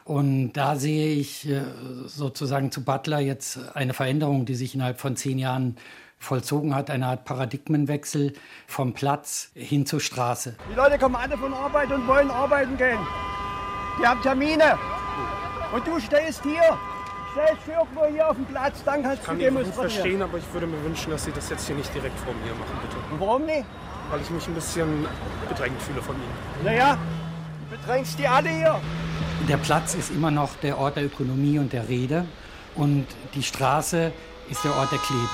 [0.07, 1.63] Und da sehe ich äh,
[2.07, 5.77] sozusagen zu Butler jetzt eine Veränderung, die sich innerhalb von zehn Jahren
[6.21, 8.33] vollzogen hat, eine Art Paradigmenwechsel
[8.69, 10.55] vom Platz hin zur Straße.
[10.71, 12.99] Die Leute kommen alle von Arbeit und wollen arbeiten gehen.
[14.01, 14.79] Die haben Termine.
[15.75, 16.63] Und du stehst hier,
[17.33, 19.91] stehst irgendwo hier auf dem Platz, dann kannst Ich kann du ihn gut demonstrieren.
[19.91, 22.55] verstehen, aber ich würde mir wünschen, dass Sie das jetzt hier nicht direkt vor mir
[22.55, 22.97] machen, bitte.
[23.13, 23.65] Und warum nicht?
[24.11, 25.05] Weil ich mich ein bisschen
[25.49, 26.65] bedrängt fühle von Ihnen.
[26.65, 26.97] Naja,
[27.71, 28.81] du bedrängst die alle hier.
[29.49, 32.25] Der Platz ist immer noch der Ort der Ökonomie und der Rede
[32.75, 34.11] und die Straße
[34.51, 35.29] ist der Ort der Klebe.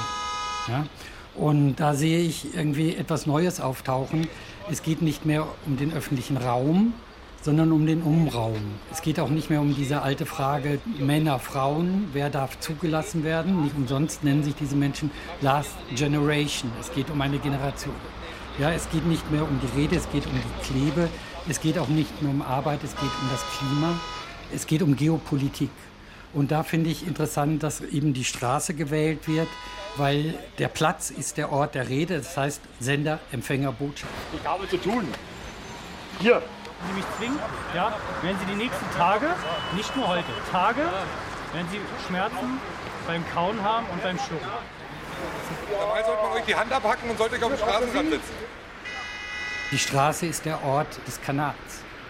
[0.68, 0.86] Ja?
[1.34, 4.28] Und da sehe ich irgendwie etwas Neues auftauchen.
[4.70, 6.92] Es geht nicht mehr um den öffentlichen Raum,
[7.40, 8.60] sondern um den Umraum.
[8.92, 13.62] Es geht auch nicht mehr um diese alte Frage Männer, Frauen, wer darf zugelassen werden.
[13.62, 15.10] Nicht umsonst nennen sich diese Menschen
[15.40, 16.70] Last Generation.
[16.78, 17.94] Es geht um eine Generation.
[18.58, 21.08] Ja, es geht nicht mehr um die Rede, es geht um die Klebe,
[21.48, 23.98] es geht auch nicht mehr um Arbeit, es geht um das Klima,
[24.54, 25.70] es geht um Geopolitik.
[26.32, 29.48] Und da finde ich interessant, dass eben die Straße gewählt wird,
[29.96, 34.12] weil der Platz ist der Ort der Rede, das heißt Sender, Empfänger, Botschaft.
[34.32, 35.06] Ich habe zu tun.
[36.20, 36.42] Hier.
[36.88, 37.38] Sie mich zwingen,
[37.76, 39.28] ja, wenn Sie die nächsten Tage,
[39.76, 40.80] nicht nur heute, Tage,
[41.52, 41.78] wenn Sie
[42.08, 42.58] Schmerzen
[43.06, 44.48] beim Kauen haben und beim Schlucken.
[45.70, 48.34] Dabei sollte man euch die Hand abhacken und sollte euch auf den Straßenrand setzen.
[49.72, 51.56] Die Straße ist der Ort des Kanals.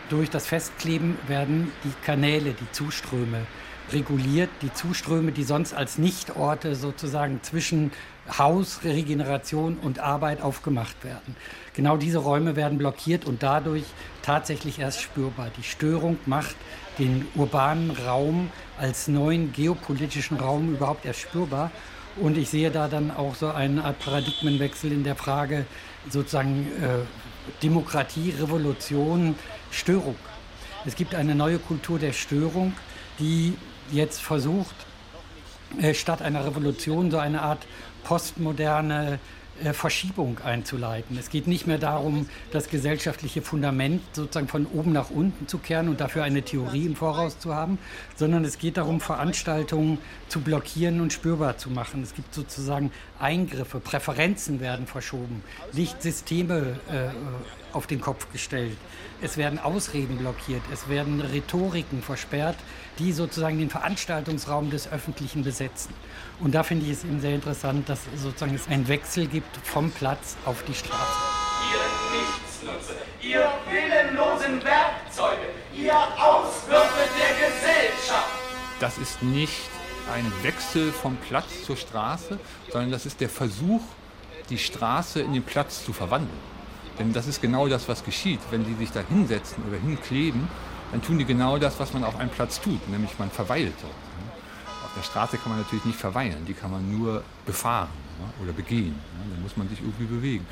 [0.08, 3.46] Durch das Festkleben werden die Kanäle, die Zuströme
[3.92, 7.92] reguliert, die Zuströme, die sonst als Nichtorte sozusagen zwischen
[8.36, 11.36] Haus, Regeneration und Arbeit aufgemacht werden.
[11.72, 13.84] Genau diese Räume werden blockiert und dadurch
[14.22, 15.50] tatsächlich erst spürbar.
[15.56, 16.56] Die Störung macht
[16.98, 21.70] den urbanen Raum als neuen geopolitischen Raum überhaupt erst spürbar.
[22.16, 25.64] Und ich sehe da dann auch so eine Art Paradigmenwechsel in der Frage
[26.10, 27.06] sozusagen äh,
[27.62, 29.34] Demokratie, Revolution,
[29.70, 30.16] Störung.
[30.84, 32.74] Es gibt eine neue Kultur der Störung,
[33.18, 33.56] die
[33.90, 34.74] jetzt versucht,
[35.80, 37.66] äh, statt einer Revolution so eine Art
[38.04, 39.18] postmoderne
[39.72, 41.16] Verschiebung einzuleiten.
[41.16, 45.88] Es geht nicht mehr darum, das gesellschaftliche Fundament sozusagen von oben nach unten zu kehren
[45.88, 47.78] und dafür eine Theorie im Voraus zu haben,
[48.16, 49.98] sondern es geht darum, Veranstaltungen
[50.28, 52.02] zu blockieren und spürbar zu machen.
[52.02, 55.42] Es gibt sozusagen Eingriffe, Präferenzen werden verschoben,
[55.72, 57.10] Lichtsysteme äh,
[57.72, 58.76] auf den Kopf gestellt.
[59.22, 62.56] Es werden Ausreden blockiert, es werden Rhetoriken versperrt,
[62.98, 65.94] die sozusagen den Veranstaltungsraum des Öffentlichen besetzen.
[66.40, 69.90] Und da finde ich es eben sehr interessant, dass sozusagen es einen Wechsel gibt vom
[69.90, 71.18] Platz auf die Straße.
[71.72, 78.28] Ihr Nichtsnutze, ihr willenlosen Werkzeuge, ihr Auswürfe der Gesellschaft.
[78.80, 79.70] Das ist nicht
[80.12, 82.38] ein Wechsel vom Platz zur Straße,
[82.70, 83.80] sondern das ist der Versuch,
[84.50, 86.52] die Straße in den Platz zu verwandeln.
[86.98, 88.40] Denn das ist genau das, was geschieht.
[88.50, 90.48] Wenn die sich da hinsetzen oder hinkleben,
[90.92, 93.92] dann tun die genau das, was man auf einem Platz tut, nämlich man verweilt dort.
[94.84, 97.88] Auf der Straße kann man natürlich nicht verweilen, die kann man nur befahren
[98.42, 98.94] oder begehen.
[99.30, 100.46] Dann muss man sich irgendwie bewegen.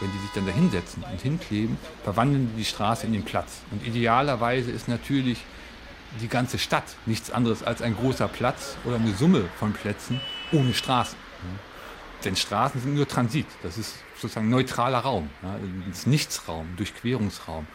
[0.00, 3.60] Wenn die sich dann da hinsetzen und hinkleben, verwandeln die die Straße in den Platz.
[3.70, 5.38] Und idealerweise ist natürlich
[6.20, 10.20] die ganze Stadt nichts anderes als ein großer Platz oder eine Summe von Plätzen
[10.50, 11.18] ohne Straßen.
[12.24, 13.46] Denn Straßen sind nur Transit.
[13.62, 15.28] Das ist sozusagen neutraler Raum.
[15.88, 17.66] Das Nichtsraum, Durchquerungsraum.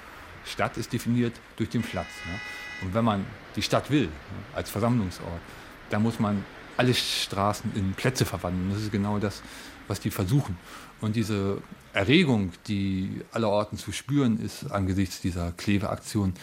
[0.48, 2.08] Stadt ist definiert durch den Platz.
[2.26, 2.86] Ja.
[2.86, 3.26] Und wenn man
[3.56, 5.42] die Stadt will, ja, als Versammlungsort,
[5.90, 6.44] dann muss man
[6.78, 8.70] alle Straßen in Plätze verwandeln.
[8.72, 9.42] Das ist genau das,
[9.88, 10.58] was die versuchen.
[11.02, 11.62] Und diese
[11.94, 16.34] Erregung, die allerorten zu spüren ist angesichts dieser Klebeaktion,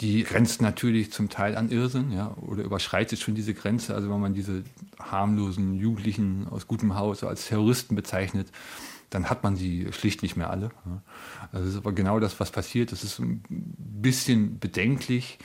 [0.00, 3.94] die grenzt natürlich zum Teil an Irrsinn ja, oder überschreitet schon diese Grenze.
[3.94, 4.62] Also wenn man diese
[4.98, 8.48] harmlosen Jugendlichen aus gutem Haus als Terroristen bezeichnet,
[9.10, 10.70] dann hat man sie schlicht nicht mehr alle.
[10.86, 11.02] Ja.
[11.52, 12.92] Also das ist aber genau das, was passiert.
[12.92, 15.38] Das ist ein bisschen bedenklich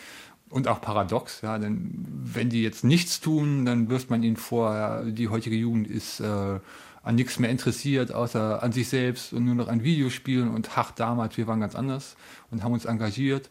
[0.49, 1.41] und auch paradox.
[1.41, 5.55] Ja, denn wenn die jetzt nichts tun, dann wirft man ihnen vor, ja, die heutige
[5.55, 6.59] Jugend ist äh,
[7.03, 10.91] an nichts mehr interessiert, außer an sich selbst und nur noch an Videospielen und ach,
[10.91, 12.15] damals, wir waren ganz anders
[12.51, 13.49] und haben uns engagiert.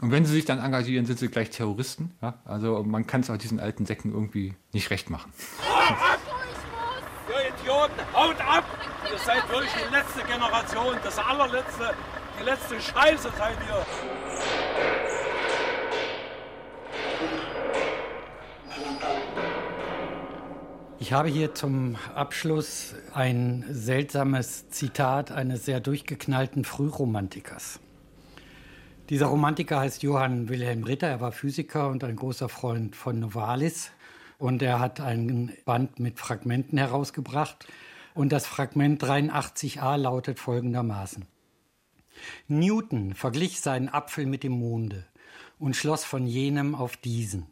[0.00, 2.12] Und wenn sie sich dann engagieren, sind sie gleich Terroristen.
[2.22, 2.34] Ja?
[2.44, 5.32] Also man kann es auch diesen alten Säcken irgendwie nicht recht machen.
[7.28, 8.71] Ihr Idioten, haut ab!
[9.12, 11.94] Ihr seid wirklich die letzte Generation, das allerletzte,
[12.40, 13.86] die letzte Scheiße seid ihr.
[20.98, 27.80] Ich habe hier zum Abschluss ein seltsames Zitat eines sehr durchgeknallten Frühromantikers.
[29.10, 33.90] Dieser Romantiker heißt Johann Wilhelm Ritter, er war Physiker und ein großer Freund von Novalis
[34.38, 37.66] und er hat einen Band mit Fragmenten herausgebracht
[38.14, 41.26] und das Fragment 83a lautet folgendermaßen.
[42.48, 45.06] Newton verglich seinen Apfel mit dem Monde
[45.58, 47.46] und schloss von jenem auf diesen.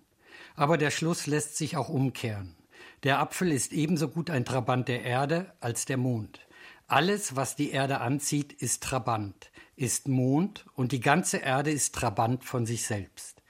[0.57, 2.57] Aber der Schluss lässt sich auch umkehren.
[3.03, 6.41] Der Apfel ist ebenso gut ein Trabant der Erde als der Mond.
[6.87, 12.45] Alles, was die Erde anzieht, ist Trabant, ist Mond und die ganze Erde ist Trabant
[12.45, 13.43] von sich selbst.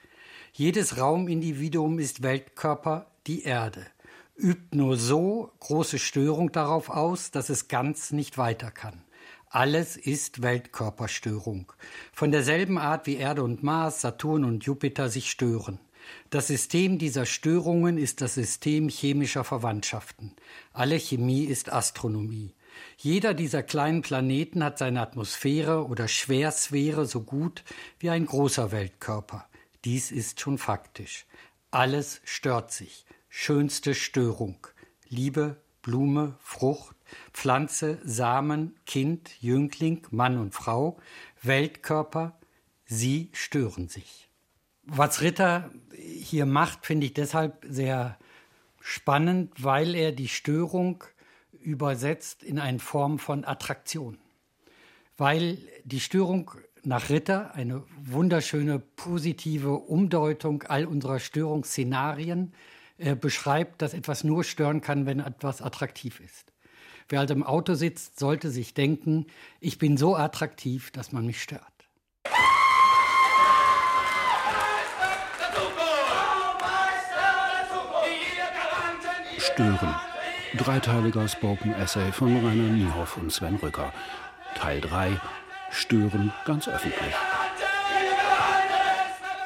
[0.53, 3.85] Jedes Raumindividuum ist Weltkörper, die Erde,
[4.41, 9.03] übt nur so große Störung darauf aus, dass es ganz nicht weiter kann.
[9.49, 11.73] Alles ist Weltkörperstörung.
[12.13, 15.79] Von derselben Art wie Erde und Mars, Saturn und Jupiter sich stören.
[16.29, 20.33] Das System dieser Störungen ist das System chemischer Verwandtschaften.
[20.73, 22.55] Alle Chemie ist Astronomie.
[22.97, 27.63] Jeder dieser kleinen Planeten hat seine Atmosphäre oder Schwersphäre so gut
[27.99, 29.45] wie ein großer Weltkörper.
[29.83, 31.25] Dies ist schon faktisch.
[31.71, 33.05] Alles stört sich.
[33.33, 34.67] Schönste Störung.
[35.07, 36.97] Liebe, Blume, Frucht,
[37.31, 40.99] Pflanze, Samen, Kind, Jüngling, Mann und Frau,
[41.41, 42.37] Weltkörper,
[42.83, 44.29] sie stören sich.
[44.83, 48.19] Was Ritter hier macht, finde ich deshalb sehr
[48.81, 51.01] spannend, weil er die Störung
[51.53, 54.17] übersetzt in eine Form von Attraktion.
[55.15, 56.51] Weil die Störung
[56.83, 62.53] nach Ritter eine wunderschöne positive Umdeutung all unserer Störungsszenarien
[63.19, 66.51] beschreibt, dass etwas nur stören kann, wenn etwas attraktiv ist.
[67.09, 69.27] Wer also im Auto sitzt, sollte sich denken,
[69.59, 71.61] ich bin so attraktiv, dass man mich stört.
[79.37, 79.95] Stören.
[80.57, 83.91] Dreiteiliger Spoken Essay von Rainer Niehoff und Sven Rücker.
[84.55, 85.19] Teil 3.
[85.71, 87.13] Stören ganz öffentlich.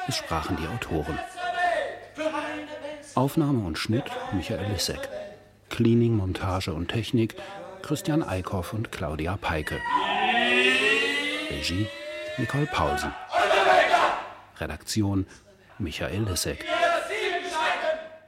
[0.08, 1.18] Es sprachen die Autoren.
[3.16, 4.04] Aufnahme und Schnitt
[4.34, 5.08] Michael Lissek.
[5.70, 7.34] Cleaning, Montage und Technik
[7.80, 9.80] Christian Eickhoff und Claudia Peike.
[11.50, 11.86] Regie
[12.36, 13.14] Nicole Paulsen.
[14.60, 15.26] Redaktion
[15.78, 16.66] Michael Lissek.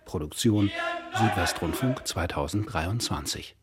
[0.06, 0.70] Produktion
[1.14, 3.56] Südwestrundfunk 2023